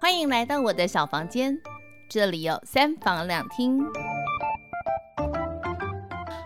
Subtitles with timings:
[0.00, 1.60] 欢迎来到我的小房间，
[2.08, 3.78] 这里有三房两厅。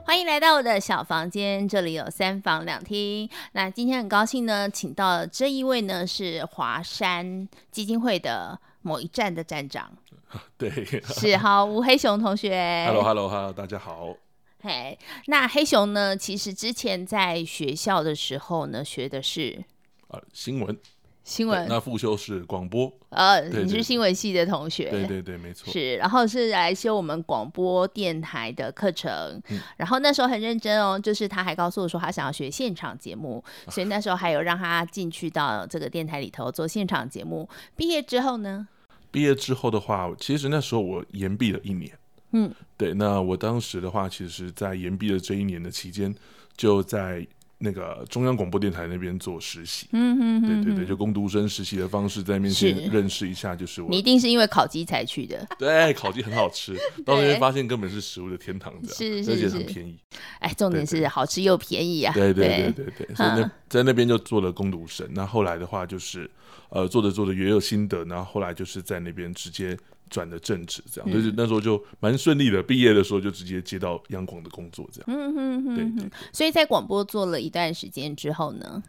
[0.04, 3.30] 欢迎来到我的小房间，这里有三房两厅。
[3.52, 9.96] 那今天很高兴呢，请到这一位呢是华山基金会的某一站的站长。
[10.59, 10.68] 对，
[11.02, 12.84] 是好吴黑熊同学。
[12.89, 14.16] Hello，Hello，Hello，大家好。
[14.62, 16.16] 嘿，那黑熊呢？
[16.16, 19.62] 其实之前在学校的时候呢，学的是
[20.09, 20.77] 啊新闻，
[21.25, 21.66] 新闻。
[21.68, 22.93] 那副修是广播。
[23.09, 24.91] 呃，你是新闻系的同学。
[24.91, 25.73] 对对对，没错。
[25.73, 29.10] 是，然后是来修我们广播电台的课程。
[29.48, 29.59] 嗯。
[29.79, 37.48] 然后那时候很认真哦，就是他还告诉我说他想要学现场节目，所以那时候还有让他进去到这个电台里头做现场节目。
[37.74, 38.68] 毕业之后呢？
[39.10, 41.91] 毕业之后的话，其实那时候我延毕了一年。
[42.32, 46.12] 嗯，对，那我当时的话，其实，在延毕的这一年的期间，
[46.56, 47.24] 就在
[47.64, 49.88] 那个中央广播电台那边做实习。
[49.92, 53.88] 嗯哼，哼，对对对，就工读生实习的方式，在面前认识一下，就是我。
[53.88, 55.45] 你一定是因为烤鸡才去的。
[55.59, 59.98] 对，烤鸡很好吃，到那边发现根本是食物的天堂，这样，是是是，而且很便宜。
[60.40, 62.12] 哎，重点是好吃又便宜啊！
[62.12, 65.08] 对对对对对，所以那在那边就做了工读生。
[65.12, 66.30] 那后来的话，就是
[66.68, 69.76] 呃，做着做着也有心得，然后后来就是在那边直接。
[70.10, 72.62] 转的正职，这样，就是那时候就蛮顺利的。
[72.62, 75.05] 毕业的时候就直接接到央广的工作，这样。
[75.08, 76.11] 嗯哼哼，对对。
[76.33, 78.83] 所以在广播做了一段时间之后呢？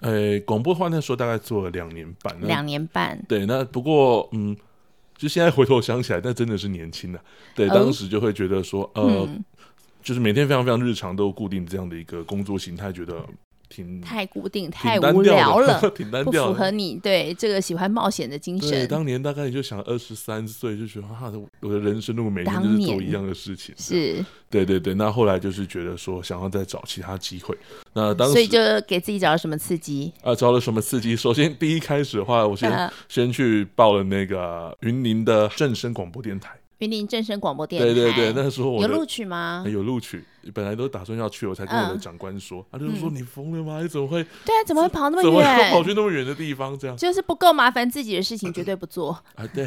[0.00, 2.40] 呃，广播的话那时候大概做了两年半。
[2.42, 3.18] 两年半。
[3.26, 4.56] 对，那不过嗯，
[5.16, 7.20] 就现在回头想起来，那真的是年轻的。
[7.54, 9.28] 对，当时就会觉得说，呃，
[10.02, 13.24] 就是每天非常非常日常都固定这样的一个工作形态，觉得。
[13.68, 18.70] 挺太固定，太无聊了， 挺单调，不符合你对这个喜欢冒险的精神。
[18.70, 24.94] 对，当年大概你就想二十三岁就觉得啊，我的人生如果每天就是做一样的事情，是，对对对。
[24.94, 27.56] 那后来就是觉得说想要再找其他机会，
[27.92, 30.34] 那当时所以就给自己找了什么刺激啊？
[30.34, 31.16] 找了什么刺激？
[31.16, 36.56] 首先第一开始的话，我先、啊、先去报了那个云林的正声广播电台。
[36.78, 39.64] 云林正声广播电台，对对对，那时候我有录取吗？
[39.66, 43.80] 有录取，本来都打算要去，我才跟我的长官说，他就是说你疯了吗？
[43.82, 44.24] 你怎么会？
[44.44, 45.24] 对啊，怎么会跑那么远？
[45.24, 46.78] 怎么会跑去那么远的地方？
[46.78, 49.46] 这样就是不够麻烦自己的事情，绝对不做啊！
[49.54, 49.66] 对，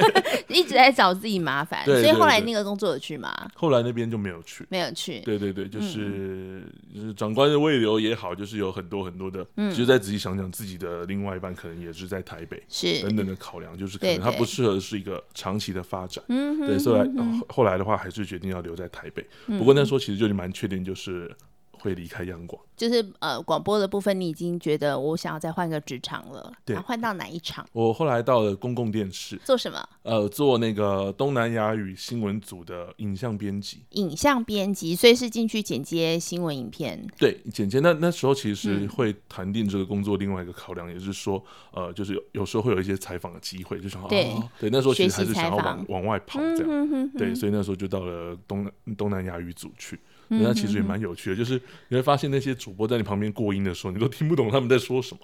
[0.48, 3.32] 一直在找自己麻烦，所以后来那个工作有去吗？
[3.54, 5.20] 后来那边就没有去，没有去。
[5.20, 6.62] 对对对，就是
[6.94, 16.24] 就是长官的慰留也好，就是有很多很多的，其实再仔细想想，自己的另外一半可能也是在台北，是等等的考量，就是可能他不适合是一个长期的发展。
[16.28, 17.10] 嗯，对，所以。
[17.48, 19.24] 后来的话，还是决定要留在台北。
[19.46, 21.36] 不过那时候其实就你蛮确定，就是。
[21.84, 26.50] 会离开央广，就是呃广播的部分，你已经觉得我想要再换个职场了。
[26.64, 27.66] 对，换到哪一场？
[27.74, 29.86] 我后来到了公共电视，做什么？
[30.02, 33.82] 呃，做那个东南亚语新闻组的影像编辑。
[33.90, 37.06] 影像编辑，所以是进去剪接新闻影片。
[37.18, 37.80] 对，剪接。
[37.80, 41.44] 那那时候其实会谈定这个工作，另外一个考量也是说，
[41.74, 46.66] 呃，就是有有时候会有一些采访的机会，就想对、啊、对，那时候其实还是想要往往外跑这样。
[46.66, 50.00] 嗯、哼哼哼对，所以那时候就到了东东南亚语组去。
[50.28, 55.20] 那其实也蛮有趣的，就是你会发现那些主播在你旁边过音的时候，你都听不懂他们在说什么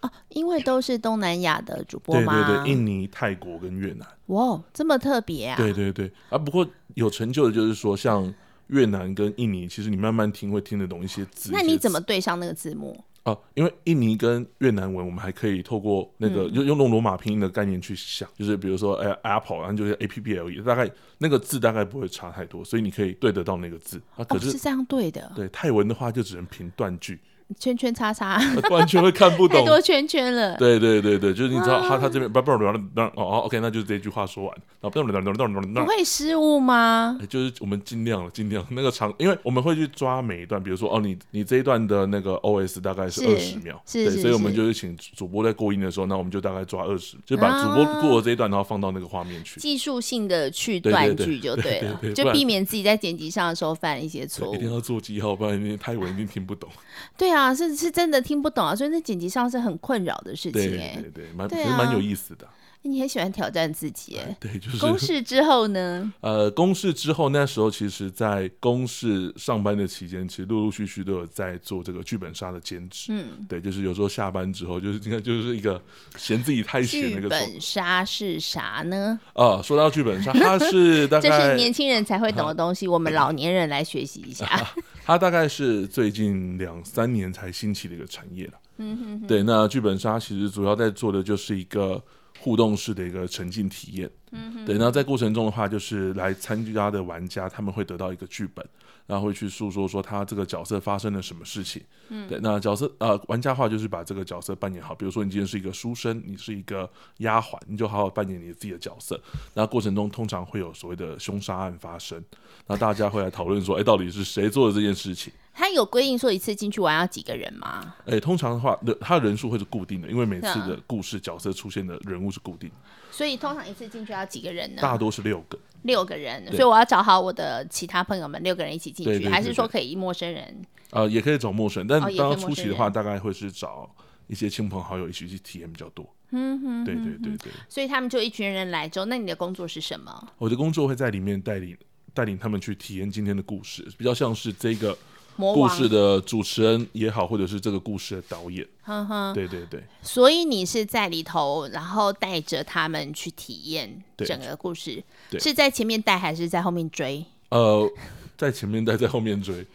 [0.00, 2.46] 啊，因为都是东南亚的主播嘛？
[2.46, 4.06] 对对对，印尼、泰国跟越南。
[4.26, 5.56] 哇，这么特别啊！
[5.56, 8.32] 对对对啊，不过有成就的就是说，像
[8.68, 11.50] 越南跟印尼，其实你慢慢听会听得懂一些字。
[11.52, 13.02] 那你怎么对上那个字幕？
[13.24, 24.00] 哦、啊，因为印尼跟越南文，我们还可以透过那个用用罗马拼音的概念去想，嗯、就是比如说，哎，Apple，然后就是 A P P L E，大概那个字大概不会差太多，所以你可以对得到那个字。
[24.16, 25.32] 啊，可是、哦、是这样对的。
[25.34, 27.18] 对泰文的话，就只能凭断句。
[27.58, 28.40] 圈圈叉叉，
[28.70, 30.56] 完全会看不懂，太多圈圈了。
[30.56, 32.64] 对对对对，就是你知道他他这边不不不不
[33.00, 37.18] 哦哦，OK，那就是这句话说完，然后不会失误吗？
[37.28, 54.54] 就是我们尽量了，尽量那个长，因为我们会去抓每一段，比如说哦，你你这一段的那个 OS 大概是二十秒，对，所以我们就是请主播在过音的时候，那我们就大概抓二十，就把主播过了这一段，然后放到那个画面去，技术性的去断句就对了，就避免自己在剪辑上的时候犯一些错误。
[54.54, 56.68] 一定要做记号，不然你泰文一定听不懂。
[57.16, 57.44] 对啊。
[57.44, 62.48] 啊，是是真的听不懂啊，所以那剪辑上是很困扰的事情哎，对对对，蛮其实蛮有意思的。
[62.86, 66.12] 你很喜欢挑战自己哎，对，就是公示之后呢？
[66.20, 73.06] 呃，公示之后那时候，其实，在公示上班的期间，其实陆陆续续都有在做这个剧本杀的兼职。
[73.08, 75.80] 嗯，对，就是有时候下班之后，就是你看就是一个
[76.18, 77.22] 嫌自己太闲那个。
[77.22, 79.18] 剧本杀是啥呢？
[79.32, 84.46] 啊，说到剧本杀，它是 大概这是年轻人才会懂的东西，我们老年人来学习一下。
[85.06, 88.54] 它大概是最近两三年才兴起的一个产业了。
[88.78, 92.02] 嗯哼，对，那剧本杀其实主要在做的就是一个。
[92.40, 94.76] 互动式的一个沉浸体验，嗯哼，对。
[94.76, 98.66] 那在过程中的话，就是来参加的玩家他们会得到一个剧本，
[99.06, 101.82] 然后会去诉说说他这个角色发生了什么事情。
[102.08, 102.38] 嗯，对。
[102.42, 109.20] 那角色呃，玩家的话就是把这个角色扮演好，比如说你今天是一个书生，你是一个丫鬟，你就好好扮演你自己的角色。
[109.54, 112.22] 那过程中通常会有所谓的凶杀案发生，
[112.66, 115.32] 那大家会来讨论说，哎，到底是谁做的这件事情？
[115.56, 117.94] 他有规定说一次进去玩要几个人吗？
[118.06, 122.74] 哎，通常的话，人他的人数会是固定的，因为每次的故事角色出现的人物是固定的。
[123.12, 124.82] 所以通常一次进去要几个人呢？
[124.82, 125.56] 大多是六个。
[125.84, 130.62] 六个人，所以我要找好我的其他朋友们，六个人一起进去，对对对对，还是说可以陌生人？
[130.90, 133.88] 呃，也可以找陌生人，但刚刚初期的话，大概会是找
[134.26, 136.06] 一些亲朋好友一起去体验比较多。
[136.32, 137.52] 嗯哼，对对对对。
[137.68, 140.28] 所以他们就一群人来之后，那你的工作是什么？
[140.38, 141.76] 我的工作会在里面带领
[142.12, 144.96] 带领他们去体验今天的故事，比较像是这个。
[145.36, 149.82] 故事的主持人也好，或者是这个故事的导演，呵呵对对对。
[150.02, 155.02] 所以你是在里头，然后带着他们去体验整个故事，
[155.38, 157.24] 是在前面带还是在后面追？
[157.50, 157.90] 呃，
[158.36, 159.66] 在前面带，在后面追。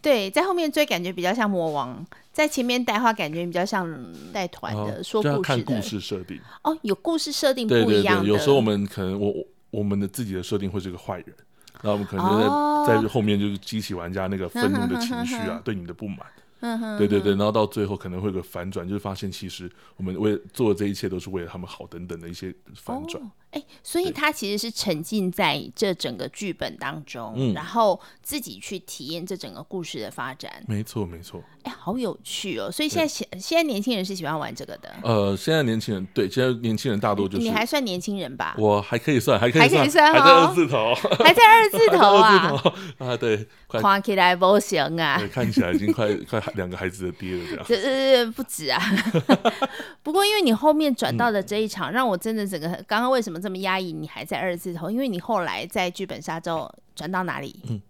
[0.00, 3.92] 对，在后面追感觉比较像魔王，在前面带话感觉比较像
[4.32, 5.42] 带团的、呃、说故事的。
[5.42, 8.22] 看故事设定哦，有故事设定不一样的。
[8.22, 9.34] 对对对，有时候我们可能我
[9.70, 11.34] 我们的自己的设定会是个坏人。
[11.82, 16.18] 然后我们可能就在在后面就是激起玩家那个愤怒的情绪啊，对你的不满。
[16.98, 23.22] 对对对，然后到最后可能会有个反转，就是发现其实我们为做的这一切都是为了他们好等等的一些反转。
[23.50, 30.52] 哎，所以他其实是沉浸在这整个剧本当中，然后自己去体验这整个故事的发展。
[30.66, 31.42] 没错，没错。
[31.62, 32.70] 哎，好有趣哦！
[32.70, 34.94] 所以现在现现在年轻人是喜欢玩这个的。
[35.02, 38.54] 呃，现在年轻人对，现在年轻人大多就是你还算年轻人吧？
[38.58, 42.62] 我还可以算，还可以算，还在二字头， 还在二字头啊！
[42.98, 47.64] 啊，对， 看起来不行啊，看起来已经快快两个孩子的爹了，这样。
[47.66, 48.80] 这这不止啊！
[50.02, 53.92] 不过因为你后面转到的这一场，让我真的整个刚刚为什么这么压抑？
[53.92, 57.60] 你还在二字头，因为你后来在剧本杀之后转到哪里？
[57.68, 57.80] 嗯，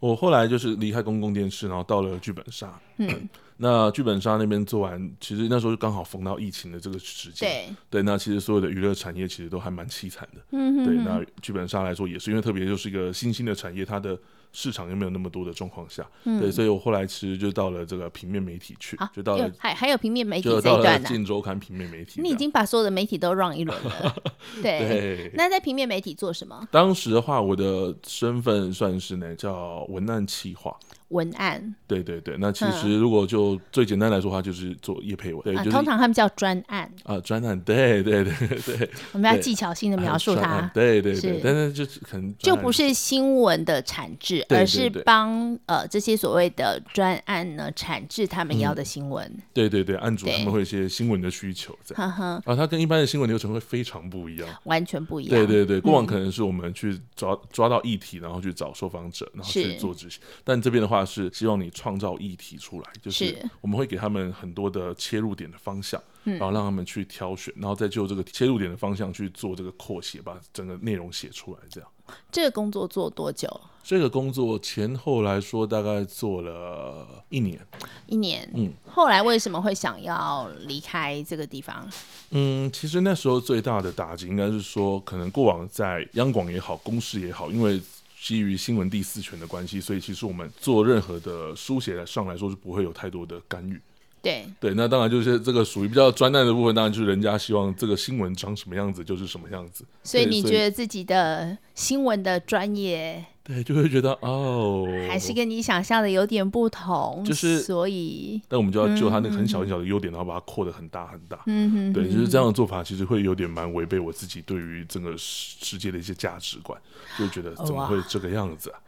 [0.00, 2.80] 我后来就是离开公共电视，然后到了剧本杀。
[2.98, 3.28] 嗯，
[3.62, 7.48] 那剧本杀那边做完，其实那时候就刚好逢到疫情的这个时间。
[7.48, 10.40] 对对，那其实所有的娱乐产业其实都还蛮凄惨的。
[10.50, 14.18] 嗯哼哼，对，那剧本杀来说也是，因为特别就是一个新兴的产业，它的。
[14.54, 24.14] 市场又没有那么多的状况下，嗯，对，所以我后来其实就到了这个平面媒体去，啊、就到了还还有平面媒体这一段呢，镜周刊平面媒体，你已经把所有的媒体都 run 一轮了，
[24.62, 25.30] 对，对。
[25.32, 26.68] 那在平面媒体做什么？
[26.70, 30.76] 当时的话，我的身份算是呢，叫文案企划。
[31.12, 35.42] 文案，对对对，那其实如果就最简单来说的话，就是做叶配文。
[35.44, 38.90] 对，就是通常他们叫专案啊，专案，对对对对。
[39.12, 41.40] 我们要技巧性的描述它，对对对。
[41.44, 49.30] 但是就是可能就不是新闻的产制，而是帮呃这些所谓的专案呢产制他们要的新闻。
[49.52, 52.10] 对对对，案主他们会有一些新闻的需求这样。
[52.10, 55.30] 啊，它跟一般的新闻流程会非常不一样，完全不一样。
[55.30, 60.20] 对对对，过往可能是我们去抓抓到议题，然后去找受访者，然后去做执行。
[60.44, 61.72] 但这边的话是希望你。
[61.82, 71.58] 创造议题出来，就是我们会给他们很多的切入点的方向，然后让他们去挑选，然后再就这个切入点的方向去做这个扩写，把整个内容写出来。
[71.70, 71.90] 这样，
[72.30, 73.48] 这个工作做多久？
[73.82, 77.58] 这个工作前后来说大概做了一年。
[78.06, 78.70] 一年，嗯。
[78.86, 81.88] 后来为什么会想要离开这个地方？
[82.30, 87.80] 嗯，其实那时候最大的打击应该是说，可能过往在央广也好，公视也好，因为。
[88.22, 93.80] 基于新闻第四权的关系，所以其实我们做任何的书写上来说是不会有太多的干预。
[94.22, 99.84] 对对，那当然就是这个属于比较专难的部分，当然就是人家希望这个新闻长什么样子就是什么样子。
[100.04, 103.24] 所以你觉得自己的新闻的专业？
[103.44, 111.40] 对，就会觉得哦， 还是跟你想象的有点不同，就是所以，但我们就要就他那个很小很小的优点，嗯、然后把它扩得很大很大。
[111.46, 116.80] 嗯哼，对，就是这样的做法，其实会有点蛮违背我自己对于整个世界的一些价值观，
[117.18, 118.78] 就觉得怎么会这个样子啊？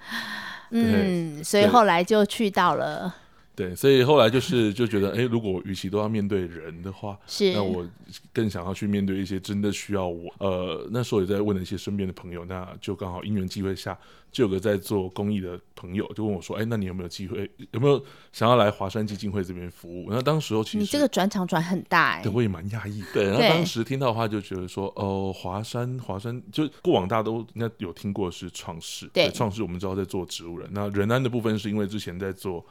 [0.71, 3.15] 嗯，所以后来就去到了。
[3.57, 7.89] 对，所以后来就是就觉得，哎，如果与其都要面对人的话，是那我
[8.33, 10.33] 更想要去面对一些真的需要我。
[10.39, 13.97] 呃，那时候也在问了一些身边的朋友，那就刚好因缘机会下，
[14.33, 20.09] 就有个在做公益的朋友就问我说，哎，那你有没有机会，有没有想要来华山基金会这边服务？
[20.11, 23.05] 那当时候其实你这个转场转很大，哎，对，我也蛮讶异。
[23.13, 32.67] 对，然后当时听到的话就觉得说，哦，华山华山，就过往大家都应该有听过是创世，对，创世我们知道在做植物人，那仁安的部分是因为之前在做。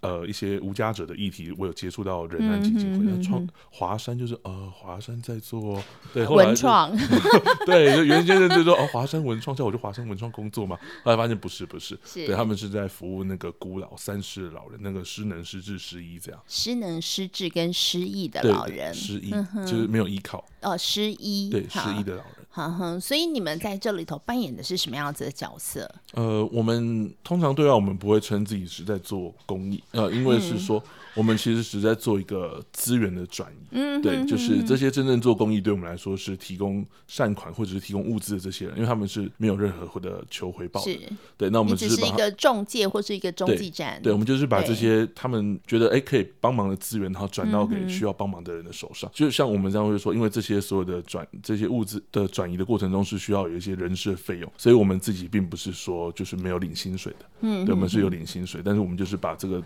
[0.00, 3.04] 呃，一些无家者的议题，我有接触到仁安基金会。
[3.04, 6.94] 那创华山就是呃，华山在做对后来文创
[7.64, 19.30] 对，就原先就说哦，华山文创叫我去华山文创工作嘛，后来发现不是不是，是对他们是在服务那个孤老三失老人，那个失能失智失忆这样，失能失智跟失忆的老人，失忆
[19.66, 22.45] 就是没有依靠哦，失忆对失忆的老人。
[22.56, 25.88] 哼哼，所以你们在这里头扮演的是什么样子的角色？
[26.14, 30.78] 呃，我们通常对外我们不会称自己是在做公益，呃，因为是说。
[30.78, 41.00] 嗯我们其实是在做一个资源的转移，嗯，对，就是这些真正做公益，对我们来说是提供善款或者是提供物资的这些人，因为他们是没有任何的求回报的，是，
[41.38, 59.62] 对，那我们只是，一个中介或是一个中继站，对，对，我们就是把这些他们觉得哎可以帮忙的资源，然后转到给需要帮忙的人的手上，就像我们这样会说，因为这些所有的转这些物资的转移的过程中是需要有一些人事的费用，所以我们自己并不是说就是没有领薪水的，嗯，对，我们是有领薪水，但是我们就是把这个。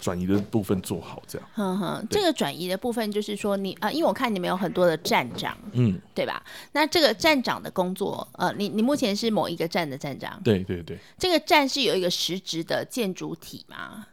[0.00, 1.48] 转移的部分做好，这样。
[1.54, 6.42] 哼哼，这个转移的部分就是说你，你啊，因为我看你们有很多的站长，嗯，对吧？
[6.72, 10.40] 那这个站长的工作，呃，你你目前是某一个站的站长？
[10.42, 10.98] 对对对。
[11.16, 14.04] 这个站是有一个实质的建筑体吗？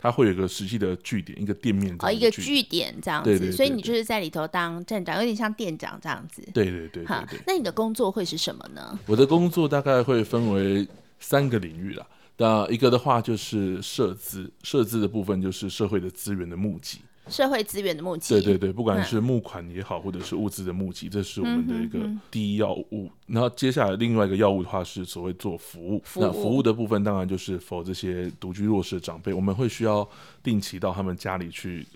[0.00, 1.94] 对，它会有一个实际的据点，一个店面。
[2.00, 3.52] 哦，一个据点这样子。
[3.52, 6.42] 所以你就是在里头当站长，有点像店长这样子。
[6.54, 7.40] 对对对对，对。
[7.46, 8.98] 那你的工作会是什么呢？
[9.06, 10.86] 我的工作大概会分为
[11.18, 12.06] 三个领域啦。
[12.38, 23.10] 那一个的话就是设资，设资的部分就是社会的资源的募集，社会资源的募集，对对对，不管是募款也好，或者是物资的募集，这是我们的一个第一要务。
[23.26, 30.06] 然后接下来另外一个要务的话是所谓做服务，那服务的部分当然就是 for 这些独居弱势的长辈，我们会需要
[30.42, 31.86] 定期到他们家里去，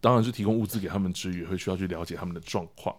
[0.00, 2.94] 当然是提供物资给他们之余，会需要去了解他们的状况。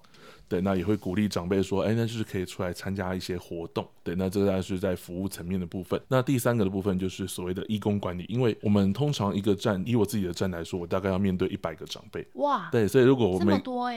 [0.53, 3.83] 对，那也会鼓励长辈说，哎，那就是可以出来参加一些活动。
[4.03, 5.99] 对，那这大概是在服务层面的部分。
[6.07, 12.23] 那第三个的部分就是所谓的义工管理，因为我们通常一个站，以我自己的站来说，我大概要面对一百个长辈。
[12.33, 13.55] 哇，对，所以如果我每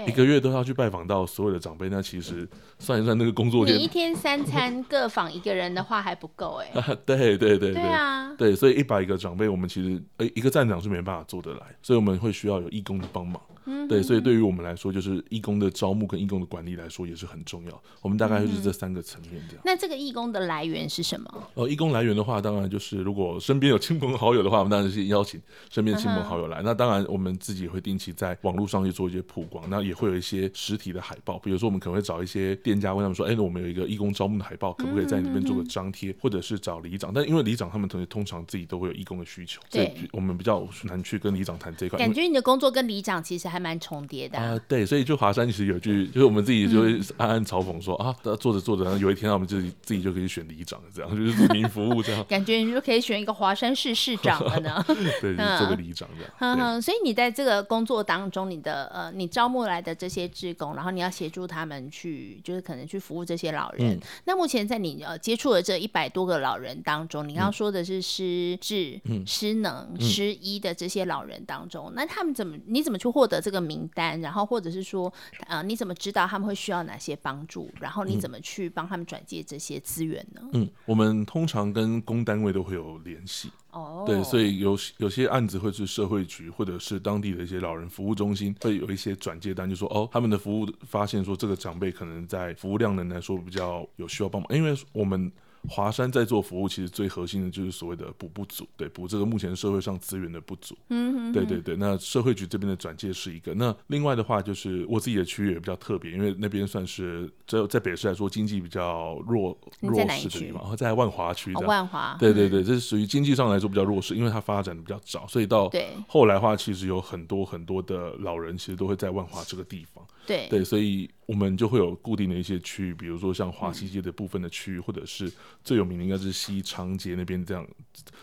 [0.09, 2.49] 一个月都要去拜访到所有的长辈，那其实
[2.79, 6.97] 算一算那个工作量，你 一天三餐各访一个人的话还不够哎。
[7.05, 13.39] 对对对对，对啊，对，所以一百个长辈，我们其实哎一个站长是没办法做得来，所以我们会需要有义工的帮忙。
[13.69, 17.83] 嗯，对，所以对于我们来说，就是义工的招募跟义工的管理来说也是很重要。
[18.01, 19.63] 我们大概就是这三个层面这样。
[19.65, 21.49] 那这个义工的来源是什么？
[21.55, 26.63] 呃，义工来源的话，当然就是如果身边有亲朋好友的话，我们当然是邀请身边的亲朋好友来。
[26.63, 31.39] 那当然我们自己会定期在网络上去做一些曝光，那也会有一些实体的海报。
[31.41, 41.99] 比如说，我们可能会找一些店家问他们说：“哎，那我们有一个义工招募的海报，可不可以在里面做个张贴？”或者是找里长，但因为里长他们同学通常自己都会有义工的需求，对，我们比较难去跟里长谈这块。
[41.99, 44.39] 感觉你的工作跟里长其实还蛮重叠的。
[44.39, 52.25] 啊、呃，对，所以就华山其实有句，就是我们自己就会暗暗嘲讽说、嗯、啊，做着做着，然后有一天我们自己自己就可以选里长，这样就是民服务这样。
[52.29, 54.85] 感觉你就可以选一个华山市市长了呢。
[55.21, 56.33] 对，就是、做个里长这样。
[56.39, 63.95] 嗯哼，所以你在这个工作当中，你的呃，你招募来的这些职工，然后你要协助他们去，就是可能去服务这些老人。
[63.95, 74.21] 嗯、那目前在你呃接触的这一百多个老人当中，你刚刚说的是失智、嗯、失能、失医的这些老人当中，那他们怎么，你怎么去获得这个名单？
[74.21, 75.13] 然后或者是说，
[75.47, 77.71] 呃，你怎么知道他们会需要哪些帮助？
[77.81, 80.41] 然后你怎么去帮他们转介这些资源呢？
[80.53, 83.51] 嗯，我们通常跟公单位都会有联系。
[83.71, 95.31] 哦，对，所以有有些案子会是社会局或者是当地的一些老人服务中心会有一些转介单，就说哦，他们的服务发现说这个长辈可能在服务量能来说比较有需要帮忙，因为我们。
[95.69, 100.77] 华山在做服务，其实最核心的就是所谓的补不足，对，补这个目前社会上资源的不足。
[100.89, 101.77] 嗯哼哼，对对对。
[101.77, 111.53] 那社会局这边的转介是一个，那另外的话就是我自己的区域也比较特别，因为那边算是在在北市来说经济比较弱弱势的地方，然后在万华区。
[111.55, 112.17] 万华。
[112.19, 115.71] 对对对，这是属于经济上来说比较弱势，因为它发展的比较早，所以到
[116.09, 120.05] 后来的话，其实有很多很多的老人其实都会在万华这个地方。
[120.27, 125.31] 对对，所以我们就会有固定的一些区域，比如说像华西街的部分的区域，嗯、或者是
[125.65, 127.67] 最有名的应该是西长街那边这样，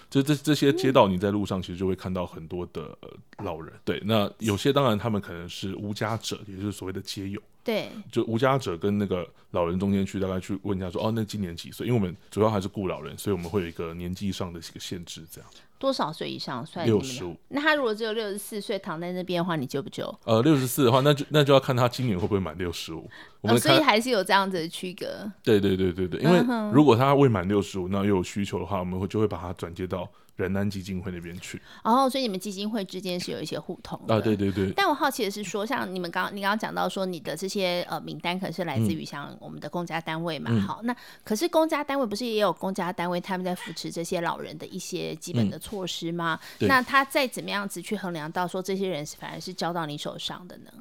[0.09, 2.97] 这这这些街道，你在路上其实就会看到很多的
[3.39, 3.73] 老人。
[3.83, 7.41] 对，那有些当然他们可能是无家者，也就是所谓的街友。
[7.63, 11.87] 对，就无家者跟那个老人中间去，大概去问一下说，哦，那今年几岁？
[11.87, 15.49] 因为我们主要还是顾老人，所以我们会有一个年纪上的一个限制，这样。
[15.83, 17.35] 多少岁以上算六十五？
[17.49, 20.17] 那他如果只有六十四岁躺在那边的话，你救不救？
[20.23, 23.05] 呃，六十四的话，那就那就要看他今年会不会满六十五。
[23.41, 25.29] 我们、哦、所以还是有这样子的区隔。
[25.43, 30.09] 对对对对对，因为如果他未满六十五，那又有需求的话，我们会就会把他转接到。
[30.35, 34.71] 仁安基金会那边去，哦，所以你们基金会之间是有一些互通的啊，对对对。
[34.75, 46.39] 但我好奇的是说，像你们刚你刚刚讲到说，你的这些呃名单可能是来自于像我们的公家单位嘛，嗯、好，那可是公家单位不是也有公家单位他们在扶持这些老人的一些基本的措施吗？
[46.59, 50.71] 嗯、那他再怎么样子去衡量到说这些人是反而是交到你手上的呢？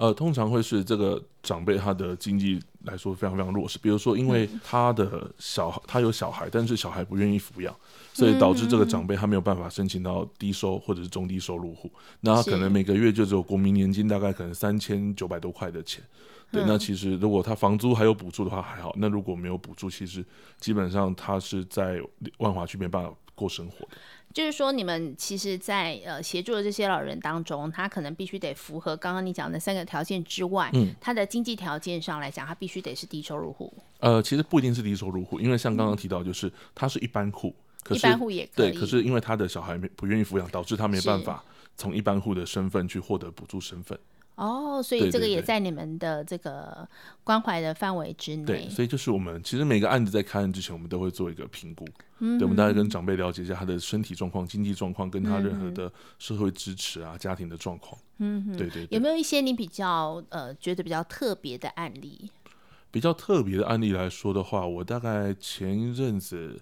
[0.00, 3.78] 呃，通常会是这个长辈他的经济来说非常非常弱势。
[3.82, 7.76] 比如说，因为他的小孩，他有小孩，但是小孩不愿意抚养，
[8.14, 11.92] 所以导致这个长辈他没有办法申请到低收或者是中低收入户。
[12.22, 16.02] 那他可能每个月就只有国民年金大概可能三千九百多块的钱。
[16.50, 20.24] 对，那其实如果他房租还有补助的话还好，那如果没有补助，其实
[20.58, 22.00] 基本上他是在
[22.38, 23.96] 万华区没办法过生活的。
[24.32, 33.72] 就是说，你们其实在，在呃协助的这些老人当中，他可能必须得符合刚刚你讲的三个条件之外，嗯，他的经济条件上来讲，他必须得是低收入户。
[33.98, 41.42] 呃，其实不一定是低收入户，因为像刚刚提到，就是他是一般户，可是一般户也可以，对，可是因为他的小孩没不愿意抚养，导致他没办法
[41.76, 43.98] 从一般户的身份去获得补助身份。
[44.40, 46.88] 哦，所以这个也在你们的这个
[47.22, 48.44] 关怀的范围之内。
[48.44, 51.84] 对，所以就是我们其实每个案子在开案之前，我们都会做一个评估，
[52.20, 58.00] 嗯，对，我们大概跟长辈了解一下他的身体状况、经济状况，跟他任何的社会支持啊、家庭的状况。
[58.16, 58.96] 嗯，对对，对。
[58.96, 62.30] 有没有一些你比较呃觉得比较特别的案例？
[62.90, 66.58] 比较特别的案例来说的话，我大概前一阵子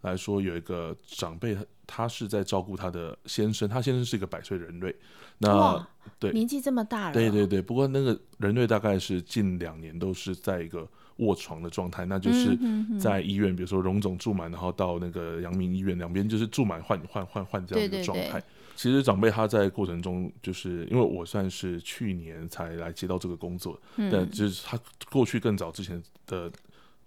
[0.00, 1.56] 来说有一个长辈，
[1.92, 4.94] 他是在照顾他的先生，他先生是一个百岁人类。
[5.38, 5.84] 那
[6.20, 7.60] 对年纪这么大了，对对对。
[7.60, 12.56] 不过那个人类大概是近两年都是在一个卧床的状态，那就是
[13.00, 18.24] 在医院，比如说荣总住满，然后到那个阳明医院两边就是住满换换换换这样的状态。
[18.24, 18.44] 对对对，
[18.76, 24.78] 其实长辈他在过程中，就是因为我算是去年才来接到这个工作，嗯、但就是他
[25.10, 26.52] 过去更早之前的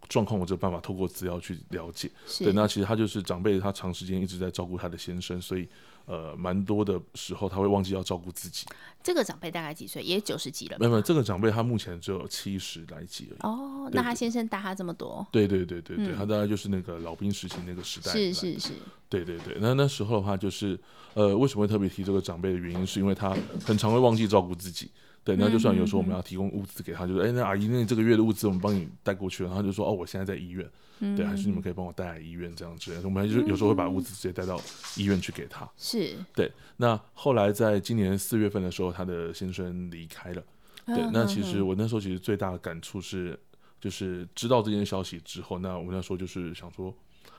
[0.09, 2.09] 状况，我就有办法透过资料去了解。
[2.39, 5.67] 对，那其实他就是长辈，他长时间一直在照顾他的先生，所以。
[6.05, 8.65] 呃，蛮多的时候他会忘记要照顾自己。
[9.01, 10.03] 这个长辈大概几岁？
[10.03, 10.75] 也九十几了。
[10.77, 13.39] 没有没有，这个长辈他目前只有七十来几而已。
[13.39, 15.25] 哦，那他先生大他这么多？
[15.31, 18.11] 对对对对对，嗯、他大概就是那个老兵时期那个时代。
[18.11, 18.73] 是是是。
[19.07, 20.77] 对对对，那那时候的话，就是
[21.13, 23.33] 呃，为什么会特别提这个长辈的原因，是因为他
[23.63, 24.91] 很常会忘记照顾自己。
[25.23, 32.93] 对，那就算有时候我们要提供物资给他，就是哎，那阿姨，那这个月的物资我们帮你带过去了，然后他就说哦，我现在在医院，嗯、对，还是你们可以帮我带来医院这样子。
[33.05, 34.59] 我们就是有时候会把物资直接带到
[34.97, 35.65] 医院去给他。
[35.77, 36.51] 是，对。
[36.75, 40.43] 那后来在今年四月份的时候，他的先生离开了。
[40.87, 43.39] 对，嗯、那其实我那时候其实最大的感触是，
[43.79, 46.93] 就是知道这件消息之后，那我们那时候就是想说。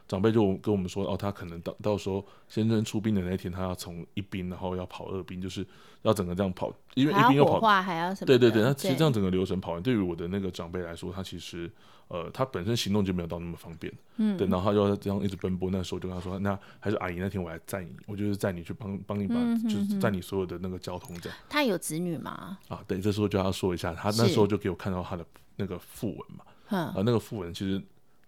[0.07, 5.67] 长辈就跟我们说，哦，他可能到到时候先生出殡的那一天，他要从一兵，然后要跑二兵，就是
[6.03, 8.27] 要整个这样跑，因为一兵要跑，还要什么？
[8.27, 11.71] 对对对，那其实这样整个流程跑完，对于我的那个长辈来说，他其实
[12.09, 15.71] 呃，他本身行动就没有到那么方便，嗯，对，然后他就要这样一直奔波。
[15.71, 21.39] 那时候就跟他说，那还是阿姨那天我来载你，我就是载你去帮帮你把，嗯、哼哼就是载你所有的那个交通这样。
[21.49, 22.59] 他有子女吗？
[22.69, 25.25] 啊，对，这时候就要说一下，他那时候就给我看到他的
[25.57, 26.45] 那个訃文嘛，
[26.79, 27.83] 啊，那个訃文其实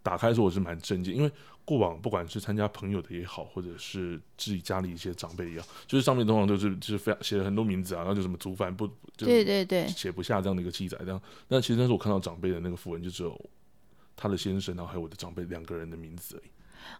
[0.06, 1.30] 打开的时候我是蛮震惊，因为。
[1.66, 11.20] 过往不管是参加朋友的也好，或者是自己家里一些长辈也好，就是上面通常都是就是非常写了很多名字啊，然后就什么族繁不就对对对写不下这样的一个记载，这样。
[11.48, 13.36] 那其实那时候我看到长辈的那个符文，就只有
[14.14, 16.50] 他的先生，然后还有我的长辈两个人的名字而已。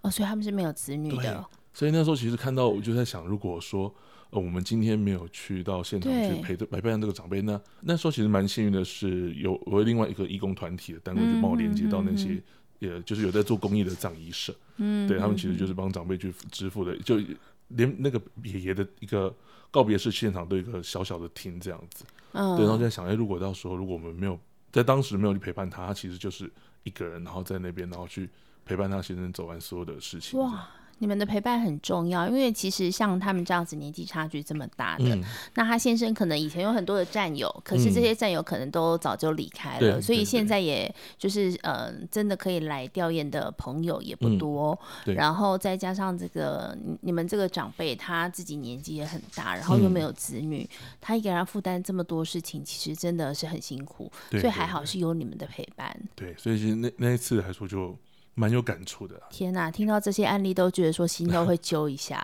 [0.01, 1.47] 哦，所以他们是没有子女的。
[1.73, 3.95] 所以那时候其实看到，我就在想，如果说
[4.31, 12.43] 呃我们今天没有去到现场去陪着陪伴这个长辈，那那时候其实蛮幸运的是有我另外一个义工团体的单位就帮我连接到那些。
[12.79, 17.17] 也就是有在做公益的葬仪社，嗯，对他们其实就是帮长辈去支付的，就
[17.69, 19.35] 连那个爷爷的一个
[19.71, 24.39] 告别式现场都有一个小小的厅这样子，嗯，对，然后就在想，哎，如果到时候如果我们没有
[24.71, 26.51] 在当时没有去陪伴他，他其实就是
[26.85, 28.29] 一个人，然后在那边，然后去
[28.65, 30.69] 陪伴他先生走完所有的事情，哇。
[30.99, 35.23] 你们的陪伴很重要，因为其实像他们这样子年纪差距这么大的，嗯、
[35.55, 44.79] 那他先生可能以前有很多的战友，可是这些战友可能都早就离开了，嗯、所以现在也就是呃，真的可以来吊唁的朋友也不多。
[45.05, 54.11] 嗯、然后再加上这个你们这个长辈他自己年纪也很大，然后又没有子女，嗯、他一个人负担这么多事情，其实真的是很辛苦。
[54.31, 55.95] 所以还好是有你们的陪伴。
[56.15, 57.95] 对，所以那那一次来说就。
[58.37, 59.21] 蛮有感触的。
[59.31, 62.23] 天哪，听到这些案例都觉得说心都会 揪一下。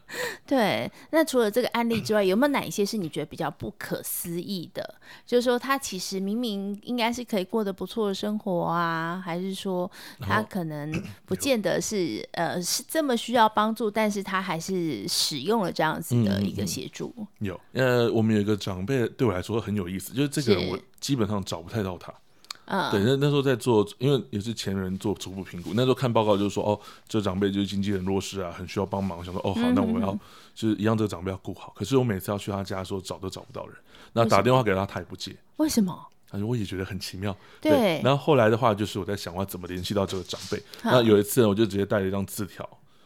[0.44, 4.96] 对，那除了这个案例之外，有没有哪一些是你觉得比较不可思议的？
[5.24, 10.90] 就是说他其实明明应该是可以过得不错的生活啊，还是说他可能
[11.26, 17.14] 不见得是呃是这么需要帮助，但是他还是使用了这样子的一个协助。
[17.18, 17.46] 嗯嗯嗯。
[17.46, 22.12] 有，呃，我们有一个长辈对我来说很有意思，就是这个人我基本上找不太到他。
[22.70, 25.72] Uh, 对，那那时候在做，因为也是前人做初步评估。
[25.74, 26.78] 那时候看报告就是说，哦，
[27.08, 29.24] 这长辈就是经济很弱势啊，很需要帮忙。
[29.24, 30.12] 想说，哦，好，那我们要
[30.54, 31.72] 就是一样，这个长辈要顾好。
[31.74, 33.76] 可是我每次要去他家的时候，找都找不到人。
[34.12, 35.34] 那打电话给他，他也不接。
[35.56, 36.06] 为什么？
[36.30, 37.36] 他说我也觉得很奇妙。
[37.60, 37.72] 对。
[37.72, 40.56] 对，然后后来的话，就是我在想，我要怎么联系到这个长辈。
[40.56, 40.62] Uh.
[40.92, 42.64] 那有一次呢，我就直接带了一张字条，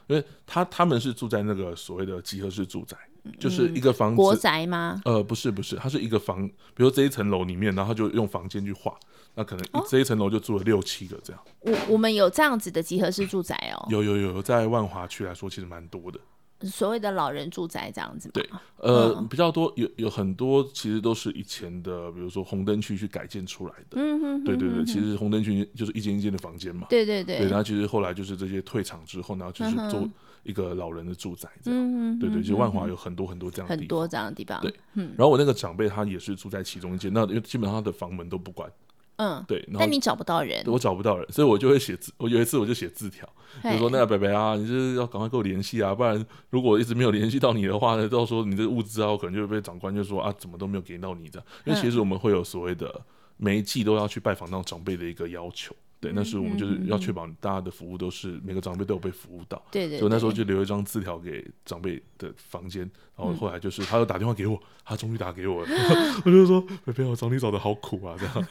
[0.08, 2.94] 因为他他们是住在那个所谓的集合式住宅。
[3.38, 5.00] 就是一个房子国宅吗？
[5.04, 8.94] 呃，不是不是，它是一个房，比如这一层楼里面，然后他就用房间去画，
[9.34, 11.42] 那可能这一层楼就住了六七个这样。
[11.60, 16.20] 我我们有这样子的集合式住宅哦，有有有，在万华区来说，其实蛮多的。
[16.64, 18.32] 所谓的老人住宅这样子吗？
[18.34, 23.96] 对，呃，嗯、比较多，有有很多其实都是以前的，比如说红灯区去改建出来的。
[23.96, 26.86] 嗯哼，对对对，其实红灯区就是一间一间的房间嘛。
[26.90, 27.38] 对对对。
[27.38, 30.08] 对，然后其实后来就是这些退场之后，然后就是做
[30.42, 31.80] 一个老人的住宅这样。
[31.80, 33.82] 嗯对对，就万华有很多很多这样的地方。
[33.82, 34.60] 很多这样的地方。
[34.60, 35.14] 对，嗯。
[35.16, 38.70] 然后我那个长辈他也是住在其中一间，那因为基本上他的房门都不关。
[39.16, 42.12] 嗯，对，但你找不到人，我找不到人，所以我就会写字。
[42.16, 43.28] 我有一次我就写字条，
[43.62, 51.46] 就说那个北北啊，你就是要赶快跟我联系啊，不然如果一直没有联系到你的话呢，到时候你这个物资啊，我可能就会被长官就说啊，怎么都没有给到你这样。
[51.64, 53.00] 因为其实我们会有所谓的
[53.36, 55.74] 每一季都要去拜访那种长辈的一个要求。
[56.04, 59.60] 对，那时候我们就是要确保大家的服务都是每个长辈都有被服务到。
[59.70, 59.98] 对对。
[59.98, 62.82] 所以那时候就留一张字条给长辈的房间，
[63.16, 65.68] 然后后来就是他又打电话给我，他终于打给我了，
[66.24, 68.46] 我就说：“菲菲，我找你找的好苦啊。”这样。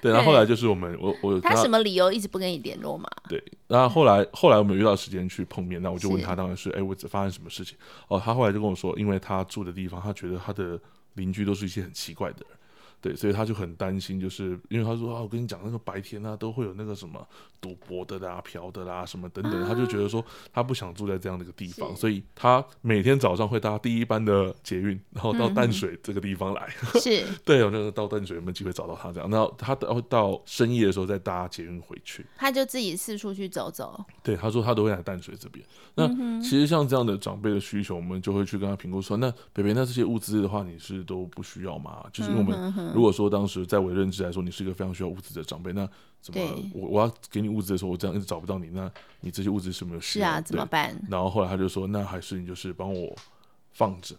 [0.00, 3.08] 对，然后后来就是我们我我他什么理由一直不跟你联络嘛？
[3.28, 7.76] 对，然后后来后来我们约到时间去碰面，那我就问他当然是哎，我发生什么事情？
[8.08, 10.80] 哦，他后来就跟我说，因为他住的地方，他觉得他的
[11.14, 12.57] 邻居都是一些很奇怪的人。
[13.00, 17.24] 对，所以他就很担心，就是因为他说啊，我跟你讲，那个白天啊，都会有那个什么
[17.60, 26.68] 赌博的啦、嫖的啦，什么等等，他就觉得说他不想住在这样的一个地方，所以他每天早上会搭第一班的捷运，然后到淡水这个地方来。
[27.00, 29.30] 是， 对，有那个到淡水有没有机会找到他这样？
[29.30, 34.04] 然后他到到深夜的时候再搭捷运回去，他就自己四处去走走。
[34.24, 35.64] 对，他说他都会来淡水这边。
[35.94, 36.08] 那
[36.40, 42.04] 其实像这样的长辈的需求，我们就会去跟他评估说，那北北，那这些物资的话，你是都不需要吗？
[42.12, 42.87] 就是因为我们。
[42.94, 45.88] 如果说当时在我认知来说，你是一个非常需要物资的长辈，那
[46.20, 46.40] 怎么
[46.74, 50.28] 我我要给你物资的时候，我这样一直找不到你，那你这些物资是没有需要？
[50.28, 51.00] 是啊，怎么办？
[51.08, 53.14] 然后后来他就说，那还是你就是帮我
[53.72, 54.14] 放着，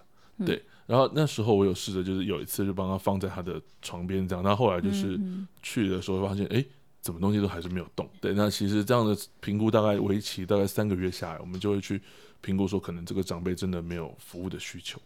[0.46, 0.64] 对。
[0.88, 4.44] 然后那时候我有试着，就是有一次就帮他放在他的床边这样。
[4.44, 5.20] 那后，后来就是
[5.62, 6.66] 去的时候发现，哎，
[7.00, 8.10] 怎么东西都还是没有动。
[8.20, 12.02] 对，那其实这样的评估大概为期大概三个月下来，我们就会去
[12.42, 15.00] 评估说，可能这个长辈真的没有服务的需求。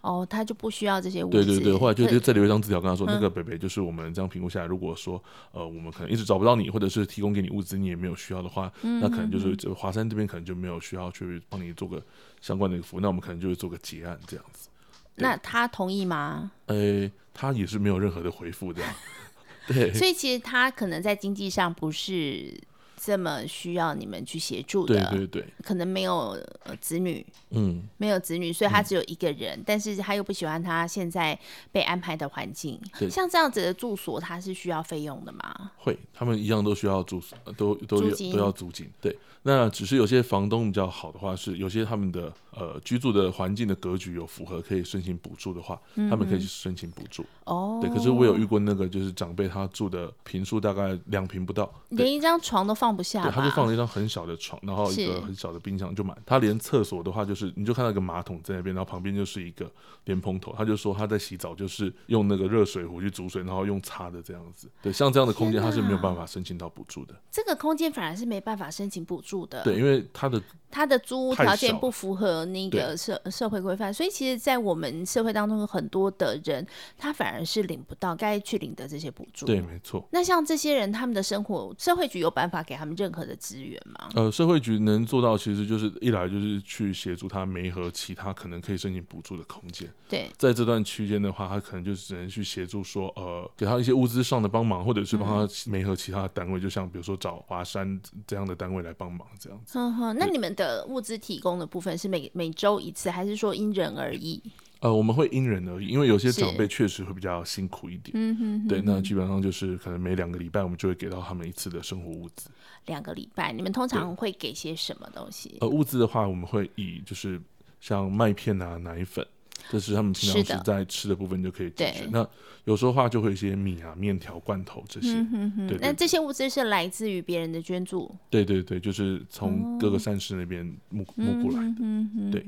[0.00, 1.44] 哦，他就不需要这些物资。
[1.44, 12.02] 对对对，后来就就再留一张字条跟他说，那个北北就是我们这样评估下来，如果说呃我们可能一直找不到你，或者是提供给你物资你也没有需要的话，那可能就是这华山这边可能就没有需要去帮你做个
[12.40, 14.68] 相关的一个服务，那我们可能就会做个结案这样子。
[15.16, 16.50] 那他同意吗？
[16.66, 18.94] 呃，他也是没有任何的回复这样。
[19.68, 22.60] 对，所以其实他可能在经济上不是。
[22.96, 25.42] 这么需要你们去协助的，对对。
[25.42, 26.36] 对，可能没有
[26.80, 31.38] 子女，嗯，没有子女，所以他只有一个人，嗯，但是他又不喜欢他现在
[31.70, 32.80] 被安排的环境，
[33.10, 35.72] 像这样子的住所，他是需要费用的吗？
[35.76, 39.16] 会，他们一样都需要住所，都都有都要租金，对。
[39.46, 47.24] 那只是有些房东比较好的话，是有些他们的呃居住的环境的格局有符合，可以申请补助的话，嗯、他们可以去申请补助。
[47.44, 47.88] 哦，对。
[47.88, 53.22] 可是我有遇过那个就是长辈，他住的平数大概两平不到，连一张床都放不下。
[53.22, 56.20] 对，他就放了一张很小的床，然后一个很小的冰箱就满。
[56.26, 59.70] 他连厕所的话，就是你就看到一个马桶在那边，然后旁边就是一个
[60.06, 60.52] 莲蓬头。
[60.58, 64.68] 他就说他在洗澡，就是用那个热水壶去煮水，然后用擦的这样子。
[64.82, 67.14] 对，像这样的空间，他是没有办法申请到补助的。
[67.30, 69.35] 这个空间反而是没办法申请补助。
[69.44, 79.46] 对，因为他的他的租屋条件不符合那个社社会规范，所以其实，在我们社会当中，有很多的人他反而是领不到该去领的这些补助。
[79.46, 80.06] 对，没错。
[80.12, 84.08] 那像这些人，他们的生活，社会局有办法给他们任何的资源吗？
[84.14, 89.88] 呃，社会局能做到，其实就是一来就是去协助他媒合其他可能可以申请补助的空间。
[90.08, 99.78] 对，在这段区间的话，他可能就只能去协助说，呃，给他一些物资上的帮忙，或者是帮他媒合其他的单位，嗯、就像比如说找华山这样的单位来帮忙这样子。
[99.78, 104.42] 嗯哼，那你们的物资提供的部分是每每周一次，还是说因人而异？
[104.80, 108.10] 呃，我们会因人而异，因为有些长辈确实会比较辛苦一点。
[108.14, 112.50] 嗯哼，对，那基本上就是可能每两个礼拜我们就会给到他们一次的生活物资。
[112.84, 115.56] 两个礼拜，你们通常会给些什么东西？
[115.60, 117.40] 呃，物资的话，我们会以就是
[117.80, 119.26] 像麦片啊、奶粉。
[119.70, 122.08] 这是他们平常是在吃的部分就可以解决。
[122.10, 122.26] 那
[122.64, 125.12] 有时候话就会有一些米啊、面条、罐头这些。
[125.12, 128.12] 嗯、哼哼对，那这些物资是来自于别人的捐助。
[128.28, 131.74] 对对对，就是从各个善事那边募募、哦、过来的。
[131.80, 132.46] 嗯、哼哼对。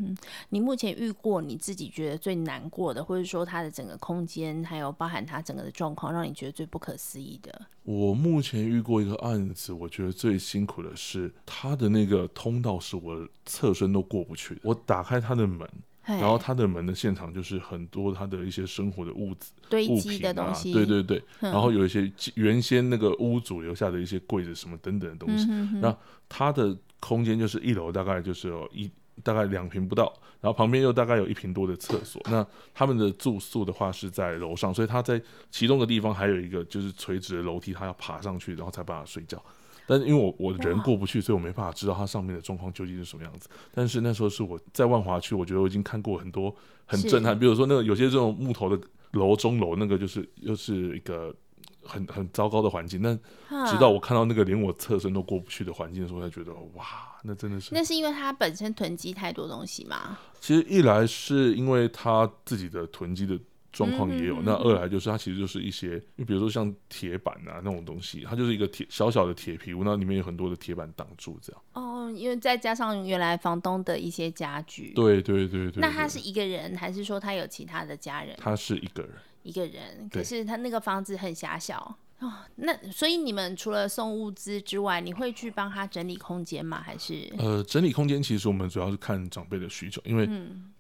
[0.49, 7.67] 你目前遇过你自己觉得最难过的，或者说它的整个空间，还有包含它整个的状况，让你觉得最不可思议的？
[7.85, 14.61] 我目前遇过一个案子，我觉得最辛苦的是它的那个通道是我侧身都过不去的。
[14.65, 15.69] 我打开它的门。
[16.17, 25.47] 然后他的门的现场就是很多他的一些生活的物资堆积的东西，对对对，然后有一些原先那个屋主留下的一些柜子什么等等的东西。
[25.81, 25.95] 那
[26.29, 28.91] 他的空间就是一楼大概就是有一
[29.23, 32.23] 大概两平不到，然后旁边又大概有一平多的厕所。
[32.31, 39.43] 那他们的住宿的话是在楼上，所以他在其中的地方还有一个就是垂直的楼梯，他要爬上去，然后才办法睡觉。
[39.89, 43.49] 但是因为我我人过不去，所以我没办法知道它上面的状况究竟是什么样子。
[43.73, 48.79] 但是那时候是我在万华区，我觉得我已经看过很多很震撼，比如说那个有些这种木头的
[49.13, 51.35] 楼中楼，那个就是又是一个
[51.83, 53.01] 很很糟糕的环境。
[53.01, 53.19] 但
[53.67, 56.85] 直到我看到那个连我侧身都过不去的环境的时候，才觉得哇，
[57.25, 57.71] 那真的是。
[57.73, 60.19] 那是因为它本身囤积太多东西吗？
[60.39, 63.39] 其实一来是因为它自己的囤积的。
[63.79, 71.63] 状况也有，嗯嗯嗯，那二来就是它其实就是一些，你比如说像铁板啊那种东西，它就是一个铁小小的铁皮屋，那里面有很多的铁板挡住这样。
[71.75, 74.93] 哦，因为再加上原来房东的一些家具。
[74.95, 75.81] 对对对对，对。
[75.81, 78.35] 那他是一个人，还是说他有其他的家人？
[78.39, 79.13] 他是一个人。
[79.45, 81.97] 一个人，可是他那个房子很狭小。
[82.21, 86.83] 哦，那所以你们除了送物资之外，你会去帮他整理空间吗？
[86.85, 87.33] 还是？
[87.39, 90.29] 呃，整理空间其实我们主要是看长辈的需求，因为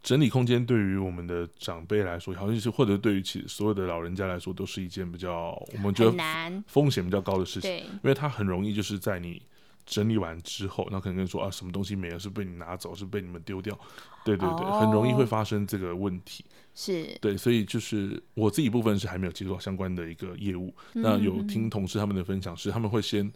[0.03, 9.40] 整理空间对于我们的长辈来说，好像是或者对于其所有的老人家来说，都是一件比较我们觉得风险比较高的事情，因为它很容易就是在你。
[9.88, 13.77] 整理完之后，那可能跟你说啊，什么东西没了，是被你拿走，是被你们丢掉，
[14.22, 16.44] 对对对，哦、很容易会发生这个问题。
[16.74, 20.72] 是，对，所以就是我自己部分是还没有接触到相关的一个业务。
[20.92, 23.33] 嗯、那有听同事他们的分享是，他们会先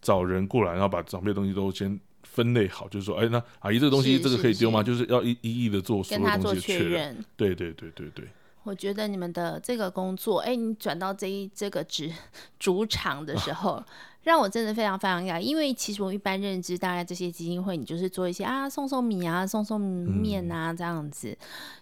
[0.00, 4.82] 找人过来，然后把长辈的东西都先分类好，就是说，哎，那阿姨这个东西这个可以丢吗？
[4.82, 7.22] 就是要一一一的做所有东西确认。
[7.36, 8.26] 对对对对对。
[8.64, 12.12] 我觉得你们的这个工作，哎，你转到这一这个职
[12.58, 13.72] 主场的时候。
[13.72, 13.86] 啊
[14.22, 21.36] 让我真的非常非常讶异，因为其实我一般认知，大概这些基金会，你就是做一些啊，送送米啊，送送面啊这样子，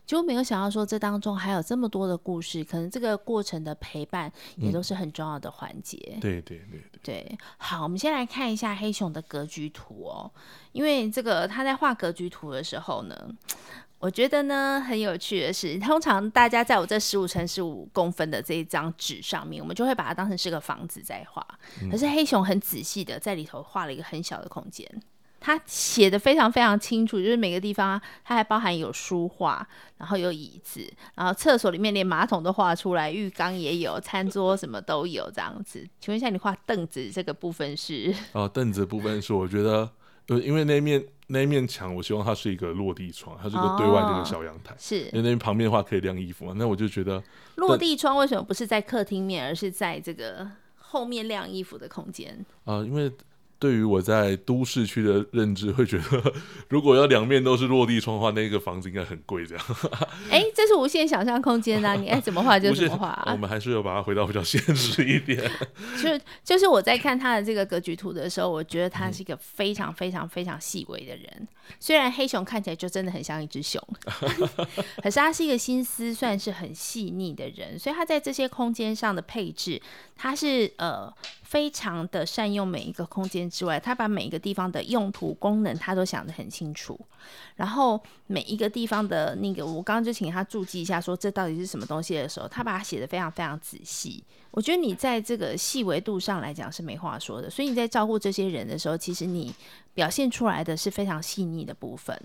[0.07, 5.99] 就没有想到说这当中还有这么多的故事，可能这个过程的陪伴也都是很重要的环节。
[6.15, 6.21] 嗯。
[6.21, 10.33] 对对对对，好，我们先来看一下黑熊的格局图哦，
[10.73, 13.15] 因为这个他在画格局图的时候呢。
[14.01, 21.47] 我觉得呢，很有趣的是，通常大家在我这十五乘十五公分的这一张纸上面，我们就会把它当成是个房子在画。
[21.91, 24.91] 可是黑熊很仔细的在里头画了一个很小的空间，
[25.39, 35.87] 他写的非常非常清楚，就是每个地方它还包含有书画，然后有椅子，然后厕所里面连马桶都画出来，浴缸也有，餐桌什么都有这样子。
[36.01, 38.15] 请问一下，你画凳子这个部分是？
[38.33, 39.91] 哦，凳子部分是我觉得。
[40.39, 44.75] 因为那一面那一面墙，我希望它是一个落地窗，它是一个对外的一个小阳台。
[44.79, 46.53] 是，因为那边旁边的话可以晾衣服嘛。
[46.57, 47.23] 那我就觉得
[47.57, 52.35] 落地窗为什么不是在客厅面，而是在这个后面晾衣服的空间？
[52.65, 53.11] 啊、呃，因为。
[53.61, 56.33] 对于我在都市区的认知，会觉得
[56.69, 59.45] 如果要两面都是落地窗的话，那个房子应该很贵。
[59.45, 59.65] 这样，
[60.31, 61.95] 哎，这是无限想象空间啊！
[61.95, 63.33] 你爱怎么画就怎么画啊。
[63.33, 65.39] 我们还是要把它回到比较现实一点。
[66.03, 71.27] 就就是我在看他的这个格局图的时候，我觉得他是一个非常非常非常细微的人。
[71.39, 73.81] 嗯、虽然黑熊看起来就真的很像一只熊，
[75.03, 79.79] 可是他是一个心思算是很细腻的人，所以他在这些空间上的配置，
[80.17, 81.13] 他是呃。
[81.51, 86.97] 非常的善用每一个空间之外，他把每一个地方的用途功能他都想得很清楚。
[87.57, 94.23] 然后每一个地方的那个，我刚刚就请他注记一下，说这到底是什么东西的时候，他把它写得非常非常仔细。
[94.53, 99.53] 我觉得你在这个细微度上来讲是没话说的，所以你在照顾这些人的时候，其实你
[99.93, 102.17] 表现出来的是非常细腻的部分。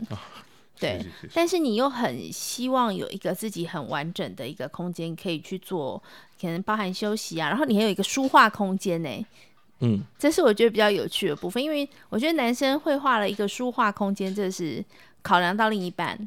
[0.80, 6.02] 对，是是是，但是你又很希望有一个自己很完整的一个空间，可以去做，
[6.40, 9.26] 可能包含休息啊，然后你还有一个书画空间呢。
[9.82, 14.84] 嗯，这是我觉得比较有趣的部分，因为我觉得男生绘画了一个书画空间，这是
[15.22, 16.18] 考量到另一半。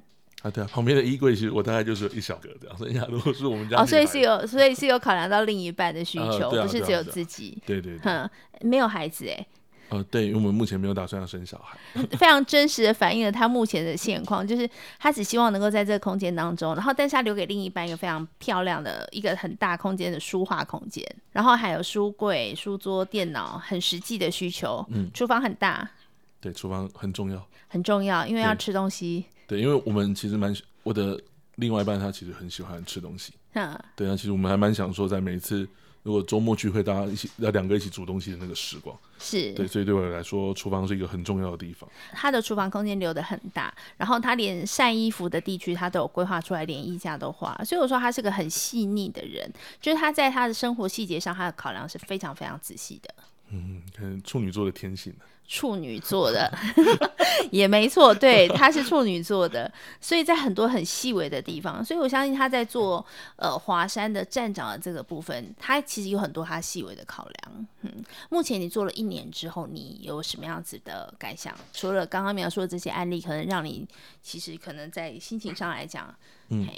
[0.42, 7.56] 啊，对啊，旁边的衣柜其实我大概就是一小格这样，剩下如果是我们家，哦，所以是有，所以是有考量到另一半的需求，呃啊啊、不是只有自己。
[7.66, 8.30] 对对，对，哼，
[8.60, 9.46] 没有孩子哎。
[9.90, 11.78] 呃，对，因为我们目前没有打算要生小孩，
[12.18, 24.84] 非常真实的反映了他目前的现况，就是他只希望能够在这个空间当中，然后但是他留给另一半一个非常漂亮的一个很大空间的书画空间，然后还有书柜、书桌、电脑，很实际的需求。
[24.90, 25.90] 嗯，厨房很大，
[26.40, 29.24] 对，厨房很重要，很重要，因为要吃东西。
[29.46, 31.18] 对，对，因为我们其实蛮我的
[31.54, 35.66] 另外一半他其实很喜欢吃东西，嗯，对啊，其实我们还蛮想说在每一次。
[36.02, 41.88] 如果周末聚会，大家一起要两个一起煮东西的那个时光，是对，所以对我来说，厨房是一个很重要的地方。
[42.12, 47.58] 他的厨房空间留得很大，然后他连晒衣服的地区他都有规划出来，连衣架都画。
[47.64, 53.14] 所以我说他是个很细腻的人，就是他在他的生活细节上，他的考量是非常非常仔细的。
[53.50, 55.14] 嗯，看处女座的天性。
[55.48, 56.52] 处女座的，
[57.50, 63.04] 也没错，对，他是处女座的， 所以在很多很细微的地方，所以我相信他在做
[63.36, 67.66] 呃华山的站长的这个部分，他其实有很多他细微的考量。
[67.80, 71.52] 嗯，目前你做了一年之后，你有什么样子的感想？
[71.72, 73.88] 除了刚刚描述的这些案例，可能让你
[74.22, 76.14] 其实可能在心情上来讲，
[76.50, 76.68] 嗯。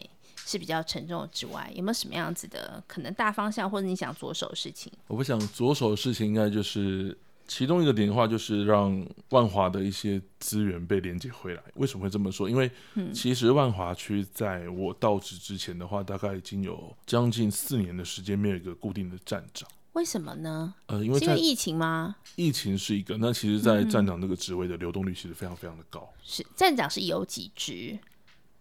[0.46, 4.90] 是比较沉重之外，有没有什么样子的可能大方向，或者你想着手的事情？
[5.06, 7.16] 我不想着手的事情，应该就是
[7.50, 11.60] 其中一个点的话，就是让万华的一些资源被连接回来。
[11.74, 12.48] 为什么会这么说？
[12.48, 12.70] 因为
[13.12, 19.68] 其实万华区在我到职之前的话，大概已经有将近四年的时间没有一个固定的站长。
[19.94, 20.72] 为什么呢？
[20.86, 22.14] 呃，因为是因为疫情吗？
[22.36, 23.16] 疫情是一个。
[23.18, 26.08] 那其实，在站长这个职位的流动率其实非常非常的高。
[26.22, 27.98] 是站长是有几职？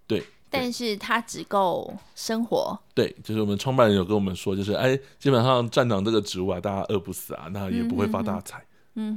[0.08, 0.24] 对。
[0.50, 2.76] 但是他只够生活。
[2.96, 8.58] 对，就是我们创办人有跟我们说，就是哎，基本上站长这个职务啊，大家饿不死啊，那也不会发大财。
[8.58, 8.66] 嗯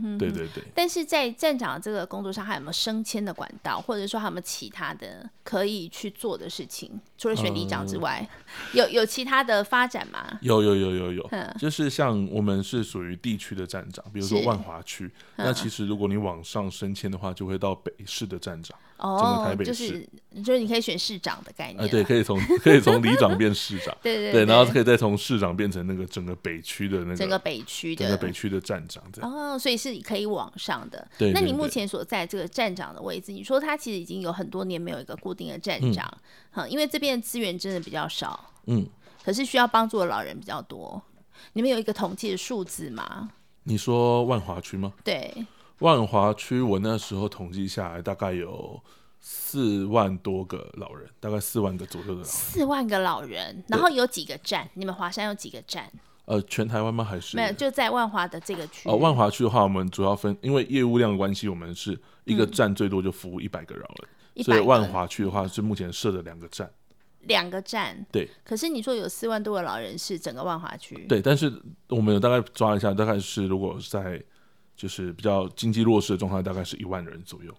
[0.02, 0.62] 哼，对对对。
[0.74, 6.90] 但是在站长这个工作上，还有没有升迁的管道，或者说还有没有其他的可以去做的事情？
[7.18, 10.38] 除了选里长之外，嗯、有有其他的发展吗？
[10.40, 18.76] 有有有有有，就是像我们是属于地区的站长，比如说万华区，那其实如果你往上升迁的话，就会到北市的站长。
[19.02, 20.08] 哦，台北市就是
[20.44, 29.30] 就是你可以选市长的概念，啊，对，可以从 可以从里长变市长，对 对对，然后可以再从市长变成那个整个北区的那个整个北区的整个北区的站长这样。
[29.30, 31.06] 哦，所以是可以往上的。
[31.18, 36.06] 对，那你目前所在这个站长的位置，你说他其实已经有很多年没有一个固定的站长，
[36.52, 38.86] 哈，因为这边的资源真的比较少，嗯，
[39.24, 41.02] 可是需要帮助的老人比较多。
[41.54, 43.28] 你们有一个统计的数字吗？
[43.64, 44.92] 你说万华区吗？
[45.02, 45.44] 对。
[45.82, 48.80] 万华区，我那时候统计下来，大概有
[49.20, 52.24] 四万多个老人，大概四万个左右的老人。
[52.24, 54.68] 四万个老人，然后有几个站？
[54.74, 55.90] 你们华山有几个站？
[56.26, 57.02] 呃，全台湾吗？
[57.02, 57.52] 还是没有？
[57.54, 58.88] 就在万华的这个区。
[58.88, 66.70] 哦，万华区的话，我们主要分，因为业务量的关系，我们是一个站最多就服务一百个老人，嗯、所以万华区的话是目前设的两个站。
[67.22, 68.06] 两个站。
[68.12, 68.30] 对。
[68.44, 70.94] 可是你说有四万多个老人是整个万华区？
[71.08, 71.52] 对，但是
[71.88, 74.22] 我们有大概抓一下，大概是如果在。
[74.82, 77.54] 就是比较经济弱势的状态，大概是一万人左右。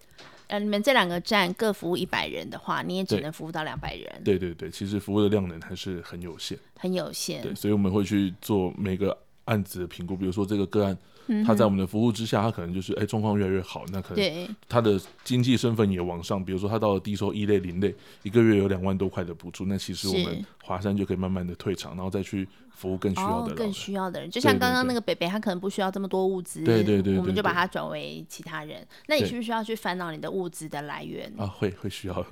[0.47, 4.21] 呃，你们这两个站各服务一百人的话，你也只能服务到两百人。
[4.25, 7.41] 对对对，其实服务的量能还是很有限，很有限。
[7.41, 10.97] 对，所以我们会去做每个案子的评估，比如说这个个案。
[11.45, 16.43] 他在我们的服务之下，他可能就是哎状况越来越好，那可能他的经济身份也往上。
[16.43, 23.53] 比如说他到了低收一类、零类，一个月有两万多块的补助，那其实我们华山就可以慢慢的退场，然后再去服务更需要的人。
[23.53, 24.29] 哦，更需要的人。
[24.29, 28.85] 就像刚刚那个北北，他可能不需要这么多物资，对对对，我们就把他转为其他人。
[29.07, 31.31] 那你需不需要去烦恼你的物资的来源？
[31.37, 32.25] 啊，会会需要。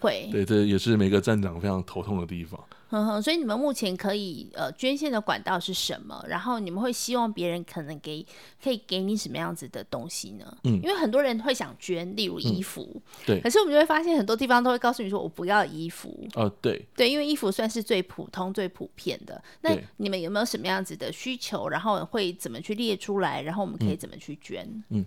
[0.00, 2.58] 会，对，这也是每个站长非常头痛的地方。
[2.90, 6.24] 呵呵，所以你们目前可以呃捐献的管道是什么？
[6.26, 8.24] 然后你们会希望别人可能给
[8.62, 10.56] 可以给你什么样子的东西呢？
[10.64, 12.90] 嗯，因为很多人会想捐，例如衣服。
[12.94, 13.40] 嗯、对。
[13.40, 16.08] 可是我们就会发现很多地方都会告诉你说我不要衣服。
[16.34, 16.86] 哦、呃，对。
[16.96, 19.42] 对，因为衣服算是最普通、最普遍的。
[19.60, 21.68] 那你们有没有什么样子的需求？
[21.68, 23.42] 然后会怎么去列出来？
[23.42, 24.64] 然后我们可以怎么去捐？
[24.88, 25.06] 嗯，嗯，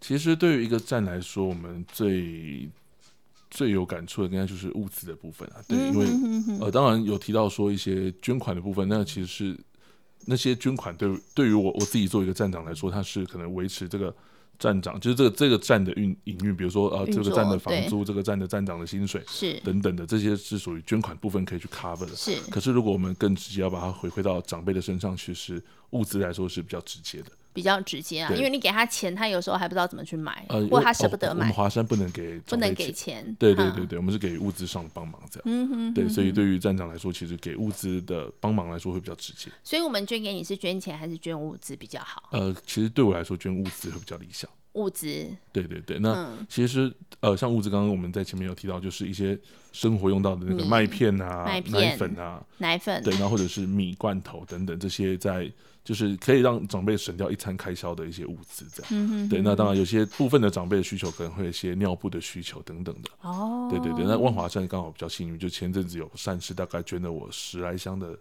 [0.00, 2.68] 其实对于一个站来说，我们最
[3.54, 6.06] 最有感触的应该就是物资的部分啊，对，因为
[6.60, 9.56] 呃，当然有提到说一些捐款的部分，那其实是
[10.26, 14.12] 那些捐款对对于我我自己作为一个站长来说，它是可能维持这个
[14.58, 22.16] 站长就是这个这个站的运营运，比如说呃这个站的房租，这个站的站长的薪水是等等的这些是属于捐款部分可以去 cover 的。
[22.16, 27.30] 是，可是如果我们更直接要把它回馈到长辈的身上，其实物资来说是比较直接的。
[27.54, 31.34] 比较直接啊，因为你给他钱，他有时候还不知道怎么去买，呃、或者他舍不得买。
[31.34, 33.24] 哦、我们华山不能给，不能给钱。
[33.38, 35.42] 对对对对，嗯、我们是给物资上的帮忙这样。
[35.46, 35.94] 嗯哼。
[35.94, 39.48] 对，所以对于站长来说，其实给物资的帮忙来说会比较直接。
[39.62, 42.28] 所以我们捐给你是捐钱还是捐物资比较好？
[42.32, 44.50] 呃，其实对我来说，捐物资会比较理想。
[44.72, 45.06] 物资。
[45.52, 49.38] 对对对，那其实呃，像物资，刚刚我们在前面有提到，就是一些
[49.70, 55.48] 生活用到的那个麦片啊、麦片奶粉啊、奶粉，对，然后或者是米罐头等等这些在。
[55.84, 59.28] 就是可以让长辈省掉一餐开销的一些物资，这样。
[59.28, 63.10] 对，那当然有些部分的长辈的需求可能会有一些尿布的需求等等的。
[63.20, 63.68] 哦。
[63.70, 68.18] 对对对，那万华站刚好比较幸运，就前阵子有善事大概捐了我十来箱的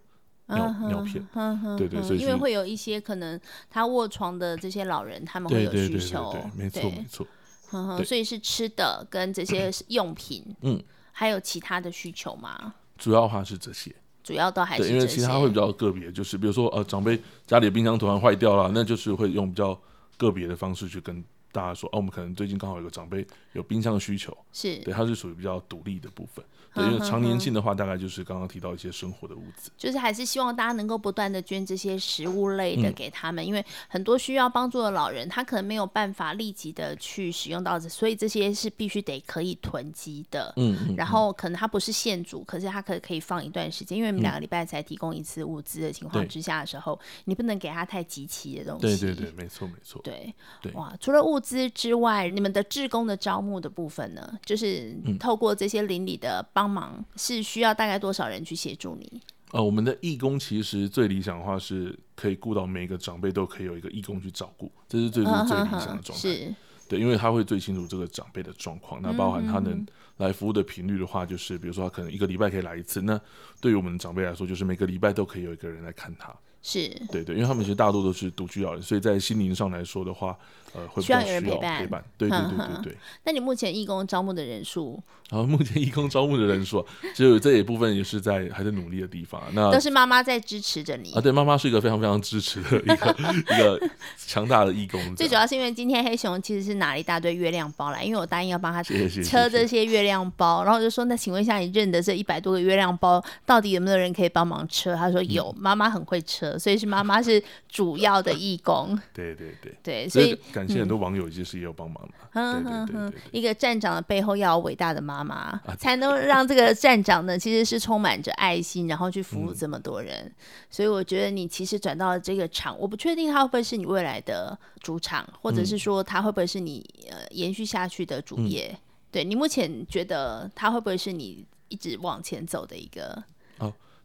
[0.48, 1.26] 尿、尿片。
[1.36, 1.78] 嗯哼。
[1.78, 6.34] 对对，所以因为会有一些可能他卧床的这些老人，他们会有需求。
[6.34, 7.26] 对，对，对，没错没错。
[7.72, 12.76] 嗯哼，所以是吃的跟这些 用品，嗯，还有其他的需求吗？
[12.98, 13.96] 主要的话是这些。
[14.24, 19.78] 主要都还是对，因为其他会比较个别，就是比如说呃，长辈家里的冰箱突然坏掉了，那就是会用比较
[20.18, 26.44] 个别的方式去跟大家说，哦，我们可能最近刚好有个长辈有冰箱的需求，是对，它是属于比较独立的部分。
[26.76, 40.52] 对，因为常年性的话，大概就是刚刚提到一些生活的物资，就是还是希望大家能够不断的捐这些食物类的给他们，嗯、因为很多需要帮助的老人，他可能没有办法立即的去使用到，所以这些是必须得可以囤积的。
[40.58, 48.82] 嗯，嗯，然后可能他不是现煮，可是他可可以放一段时间，因为我们两个礼拜才提供一次物资的情况之下的时候，你不能给他太集齐的东西。
[48.82, 50.02] 对对对，没错没错。
[50.04, 57.44] 对对，哇，除了物资之外，你们的志工的招募的部分呢，就是透过这些邻里的帮忙是。
[57.44, 59.22] 需要大概多少人去协助你？
[59.52, 66.20] 呃，我们的义工其实最理想的话是可以顾到每一个长辈都可以有一个义工去照顾，这是最最最理想的状态。
[66.20, 66.56] 是，
[66.88, 69.86] 对，因为他会最清楚这个长辈的状况，那包含他能
[70.18, 73.20] 来服务的频率的话，就是比如说他可能一个礼拜可以来一次，那
[73.60, 76.34] 对于我们的长辈来说，就是每个礼拜都可以有一个人来看他。
[76.62, 80.36] 是，对对，因为他们其实大多都是独居老人，所以在心灵上来说的话。
[80.74, 85.02] 呃，会需要有人陪伴，陪伴，对对对对对，那你目前义工招募的人数？
[85.30, 89.42] 然 后目前义工招募的人数，只有这一部分也是在还在努力的地方。
[89.54, 95.02] 那都是妈妈在支持着你啊，对，妈妈是一个非常非常支持的一个一个强大的义工。
[95.16, 104.96] 最主要是因为今天黑熊其实是拿了一大堆月亮包来，因为我答应要帮他车这些月亮包，然后我就说，那请问一下，你认得这一百多个月亮包，到底有没有人可以帮忙车？
[104.96, 109.00] 他说有，妈妈很会车，所以是妈妈是主要的义工。
[109.14, 110.38] 对对对对，所以
[110.68, 111.54] 感谢很多网友其实。
[111.54, 120.24] 也有帮忙的，对对对对，一个站长的背后要有伟大的妈妈，啊，才能让这个站长呢，其实是充满着爱心，然后去服务这么多人。
[120.26, 120.32] 嗯、
[120.70, 128.72] 所以我觉得你其实转到了这个场，我不确定他会不会是你未来的主场，或者是说他会不会是你呃延续下去的主业。
[128.74, 128.80] 嗯、
[129.12, 133.24] 对，你目前觉得他会不会是你一直往前走的一个？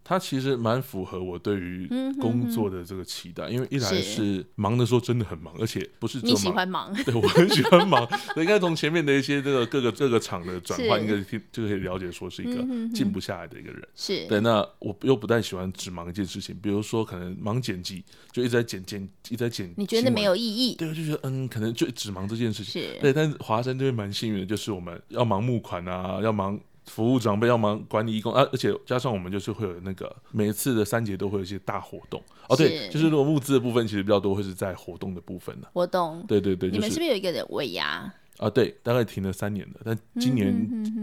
[0.08, 1.86] 他其实蛮符合我对于
[2.18, 8.08] 工作的这个期待，因为一来是忙的时候真的很忙，而且不是你喜欢忙，对我很喜欢忙。
[8.36, 13.86] 应该从前面的一些这个各个各个场的转换，应该听就可以了解说是一个静不下来的一个人。
[13.94, 18.02] 是对，那我又不太喜欢只忙一件事情，比如说可能忙剪辑，
[18.32, 20.74] 就一直在剪剪，一直在剪，你觉得没有意义？
[20.76, 22.82] 对，我就觉得嗯，可能就只忙这件事情。
[23.02, 26.58] 对，但是华山这边蛮幸运的，就是我们要忙募款啊，要忙。
[26.88, 35.68] 服务长辈要忙管理义工啊，而且加上我们就是会有那个每次的三节都会有一些大活动哦，对，就是如果物资的部分其实比较多，会是在活动的部分呢。
[35.72, 38.50] 活动，对对对，你们是不是有一个尾牙啊？
[38.50, 40.52] 对，大概停了三年了，但今年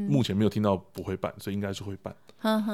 [0.10, 2.14] 目前没有听到不会办，所以应该是会办。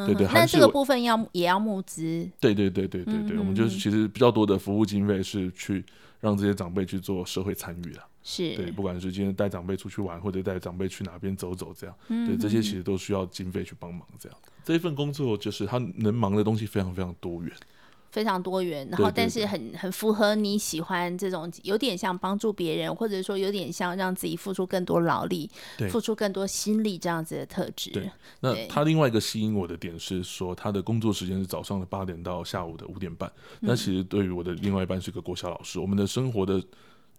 [0.06, 2.28] 对对，那这个部分要也要募资。
[2.40, 5.86] 对对对对对对，我们就是其实比较多的服务经费是去
[6.20, 8.02] 让这些长辈去做社会参与的。
[8.24, 14.08] 是对，不管是今天带长辈出去玩，或者带长辈去哪边走走，这样，嗯、对这些其实都需要经费去帮忙。
[14.20, 17.52] 这样，这一份工作就是他能忙的东西非常非常多元，
[18.12, 18.88] 非常多元。
[18.92, 27.90] 然后，但是很很符合你喜欢这种有点像帮助别人，或者说有点像让自己付出更多劳力，对付出更多心力这样子的特质。
[27.90, 28.12] 对，
[28.42, 33.28] 那他另外一个吸引我的点是说，他的工作时间是早上的八点到下午的五点半。
[33.62, 36.62] 嗯、那其实对于我的另外一半是个国小老师，我们的生活的。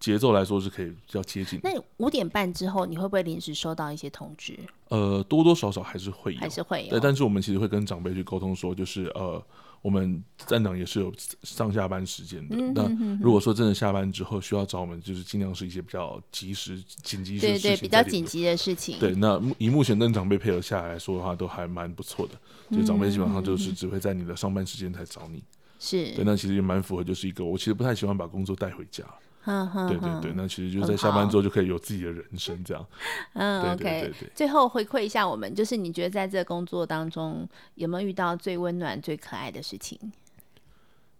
[0.02, 1.60] 节奏来说是可以比较接近。
[1.62, 4.58] 那五点半之后，你会不会临时收到一些通知？
[4.88, 6.90] 呃，多多少少还是会有，还是会有。
[6.90, 9.40] 对，但是我们其实会跟长辈去沟通，说就是呃，
[9.80, 11.12] 我们站长也是有
[11.44, 12.56] 上下班时间的。
[12.56, 17.70] 嗯、哼哼哼，那如果说真的下班之后需要找我们，就是尽量是一些比较及时、紧急的事情。
[17.70, 18.98] 对对，比较紧急的事情。
[18.98, 22.34] 对，那以目前跟长辈配合下来，来说的话，都还蛮不错的。
[22.76, 25.40] 就长辈基本上就是只会在你的上班时间才找你。
[25.78, 26.12] 是。
[26.16, 29.04] 对，那其实也蛮符合，就是一个我其实不太喜欢把工作带回家。
[29.44, 32.86] 嗯哼，对对对，那其实就在下班之后就可以有自己的人生这样。
[33.34, 34.30] 嗯，OK，对对对。
[34.34, 39.98] 最后回馈一下我们，就是你觉得在这个工作当中有没有遇到最温暖、最可爱的事情？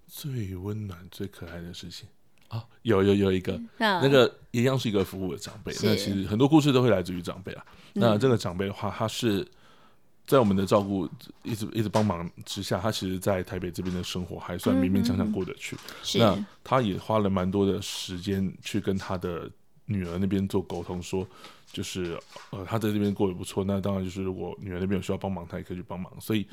[0.06, 2.06] 最温暖、最可爱的事情
[2.48, 5.72] 啊，有有有一个，那个一样是一个服务的长辈。
[5.82, 7.64] 那其实很多故事都会来自于长辈啊。
[7.94, 9.46] 那这个长辈的话，他是。
[10.32, 11.06] 在我们的照顾
[11.42, 15.76] 一直一直帮忙之下，他其实，在台北这边的生活还算勉勉强强过得去。
[16.14, 19.50] 嗯、那他也花了蛮多的时间去跟他的
[19.84, 21.28] 女儿那边做沟通，说
[21.70, 22.18] 就是
[22.48, 23.62] 呃，他在这边过得不错。
[23.62, 26.10] 那当然就是如果女儿那边有需要帮忙，他也可以去帮忙。
[26.18, 26.46] 所以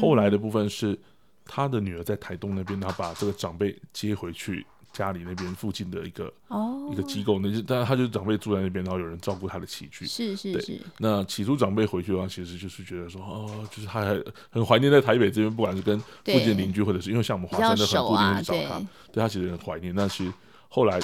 [0.00, 0.98] 后来的部分是
[1.44, 4.64] 他的女儿在台东那边，他把这个长辈接回去。
[4.92, 6.92] 家里那边附近的一个、oh.
[6.92, 10.06] 一个机构，那就当然他就是长辈住在那边，然后有人照顾他的起居。
[10.06, 10.80] 是是是。
[10.98, 19.94] 那起初长辈回去的话，其实就是觉得说，哦，就是他还很怀念在台北这边，不管是跟附近邻居，或者是因为像我们华山的很固定去找他，对，对他其实很怀念。
[19.94, 20.32] 那其实
[20.68, 20.98] 后来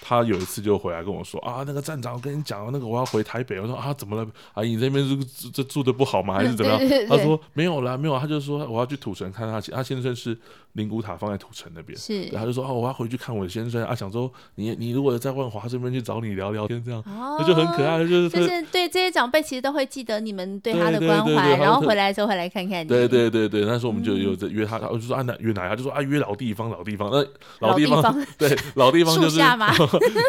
[0.00, 3.60] 他有一次就回来跟我说啊，那个站长，我跟你讲，那个我要回台北。
[3.60, 4.26] 我说啊，怎么了？
[4.54, 6.34] 阿姨这边住这住的不好吗？
[6.38, 6.78] 还是怎么样？
[6.78, 8.18] 对对对对，他说没有啦，没有。
[8.18, 10.36] 他就说我要去土城看他，他先生是
[10.72, 11.98] 灵骨塔放在土城那边。
[11.98, 17.98] 是，他就说啊，我要回去看我的先生啊，想说你你如果在万华这边去找你聊聊天，这样，那、哦、就很可爱。
[17.98, 22.88] 就是就是对这些长辈，其实都会记得你们对他的关怀，然后回来的时候会来看看你。
[22.88, 25.68] 对对对对，那时候我们就有在约他，我就说啊，那约哪？
[25.68, 27.08] 他就说啊，约老地方，老地方。
[27.12, 29.40] 那老地方，地方 对老地方就是，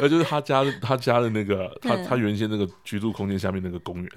[0.01, 4.09] 那就是他家他家的那个他他原先那个居住空间下面那个公园，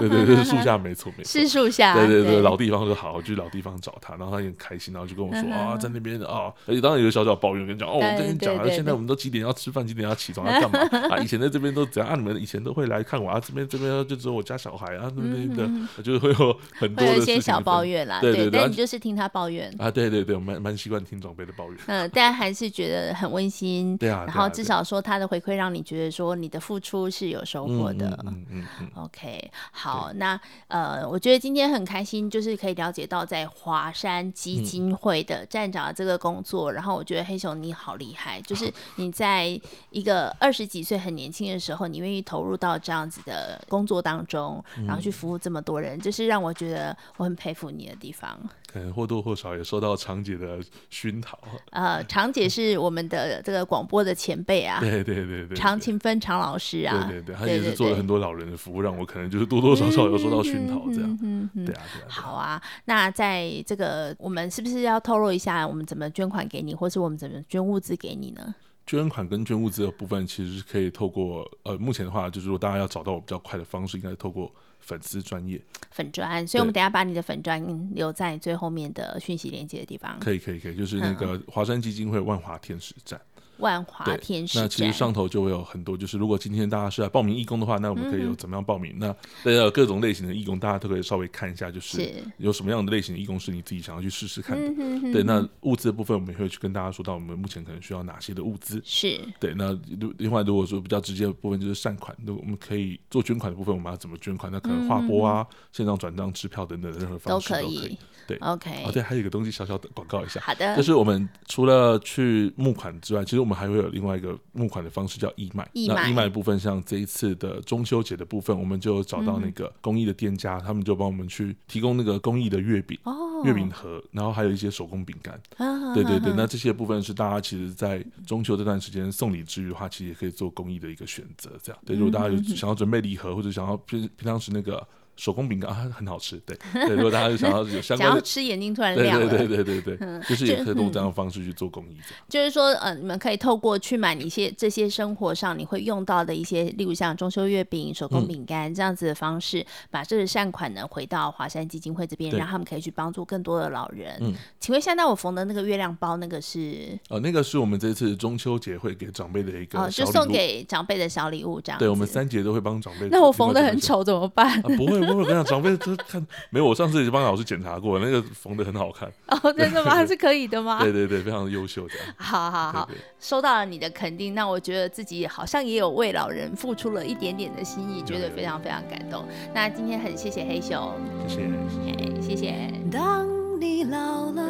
[0.00, 1.94] 对对对，树下没错没错，是树下。
[1.94, 10.78] 对对对，老地方就好，我去老地方找他，然后他也很开心，然后就跟我说啊，在那边啊，而且当然有小小抱怨，跟你讲哦，我跟你讲啊，现在我们都几点要吃饭，几点要起床，要干嘛
[11.14, 11.18] 啊？
[11.18, 12.16] 以前在这边都怎样啊？
[12.16, 13.40] 你们以前都会来看我啊？
[13.40, 15.68] 这边这边就只有我家小孩啊，那边的？
[16.02, 18.20] 就是会有很多的一些小抱怨啦。
[18.20, 19.90] 对对对，但你就是听他抱怨啊？
[19.90, 21.78] 对对对，我蛮蛮习惯听长辈的抱怨。
[21.86, 23.96] 嗯，但还是觉得很温馨。
[23.96, 24.24] 对啊。
[24.26, 28.18] 然后至少说他的回馈让你觉得说你的付出是有收获的。
[28.26, 28.90] 嗯嗯嗯。
[28.96, 36.72] OK，好，那呃，我觉得今天很开心，就是可以了解到在华山基金会的站长的这个工作。
[36.72, 39.60] 然后我觉得黑熊你好厉害，就是你在
[39.90, 48.38] 一个二十几岁很年轻的时候，你愿意投入到这样子的工作当中，然后去服务这么多人，就是让我觉得我很佩服你的地方。
[48.70, 50.60] 可能或多或少也受到长姐的
[50.90, 51.36] 熏陶。
[51.70, 61.18] 呃，长姐是我们的 这个广播的前辈啊，对对对对，长青芬长老师啊，对对对，他也是做了很多老人的服务，让我可能就是多多少少有受到熏陶这样。
[61.22, 62.06] 嗯嗯，对啊对啊。
[62.08, 68.54] 好啊，那在这个我们是不是要透露一下，我们怎么捐款给你，或是我们怎么捐物资给你呢？
[68.86, 74.48] 捐款跟捐物资的部分，其实是可以透过呃，目前的话，就是说大家要找到我比较快的方式，应该是透过。
[74.80, 75.60] 粉丝专业
[75.90, 80.18] 粉专，所以我们等下把你的粉专留在最后面的讯息连接的地方。
[80.20, 83.20] 可以，可以，可以，就是那个华山基金会万华天使站。
[83.60, 88.92] 万华天使，那其实上头就会有很多，就是如果今天大家是来报名义工的话，那我们可以有怎么样报名？
[88.96, 89.12] 嗯、那
[89.44, 94.66] 大家有各种类型的义工，大家都可以稍微看一下，就是有什么样的类型的义工是你自己想要去试试看的。
[95.00, 98.80] 是对，那物资的部分，我们也会去跟大家说到，我们目前可能需要哪些的物资。
[98.84, 99.78] 是对，那
[100.18, 104.50] 另外如果说比较直接的部分，就是善款，那我们可以做捐款的部分，我们要怎么捐款？
[104.50, 107.98] 那可能划拨啊、线上转账、支票等等的任何方式都可以。
[108.26, 108.84] 对，OK。
[108.84, 114.38] 哦，对，还有一个东西小小的广告一下，好的，就是我们除了去募款之外，其实我们还会有另外一个。
[114.52, 125.40] 募款的方式叫义卖，义卖那义卖的部分，像这一次的中秋节的部分，我们就找到那个公益的店家，嗯、他们就帮我们去提供那个公益的月饼、哦、月饼盒，然后还有一些手工饼干。
[125.56, 131.50] 啊、对对对，那这些部分是大家其实，在中秋这段时间送礼之余的话，其实也可以做公益的一个选择。
[131.62, 134.86] 这样，对，如果大家有想要准备礼盒，或者想要平平常时那个。
[135.20, 136.96] 手工饼干啊，很好吃，对 对。
[136.96, 141.96] 如果大家就想要有相关，想要吃眼睛突然亮了，对对对对对对，嗯、就是也可以用这样的方式去做公益。
[142.26, 154.16] 就是说，呃，你们可以透过去买一些这些生活上你会用到的一些，例如像中秋月饼、手工饼干这样子的方式，嗯、把这个善款呢回到华山基金会这边，让他们可以去帮助更多的老人。
[154.22, 156.98] 嗯，请问，现在我缝的那个月亮包，那个是？
[157.10, 161.78] 呃，那个是我们这次中秋节会给长辈的一个哦，就送给长辈的小礼物这样。
[161.78, 163.06] 对，我们三节都会帮长辈。
[163.10, 164.58] 那我缝的很丑怎么办？
[164.60, 165.76] 啊、不会不会，跟你讲长辈。
[165.76, 169.94] 看没有，我上次已经帮老师检查过，那个缝的很好看哦，真的吗？
[169.94, 170.78] 还是可以的吗？
[170.82, 171.94] 对对对，非常的优秀的。
[172.16, 179.24] 好好好，对对对，收到了你的肯定，那我觉得自己好像也有为老人付出了一点点的心意，觉得非常非常感动。
[179.54, 180.94] 那今天很谢谢黑熊，
[181.26, 181.36] 谢
[181.68, 182.30] 谢，谢谢。
[182.30, 182.72] 谢谢。
[182.90, 183.26] 当
[183.60, 184.42] 你老了，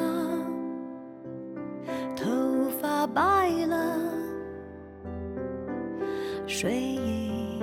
[2.16, 2.26] 头
[2.80, 3.96] 发白了，
[6.46, 7.61] 睡意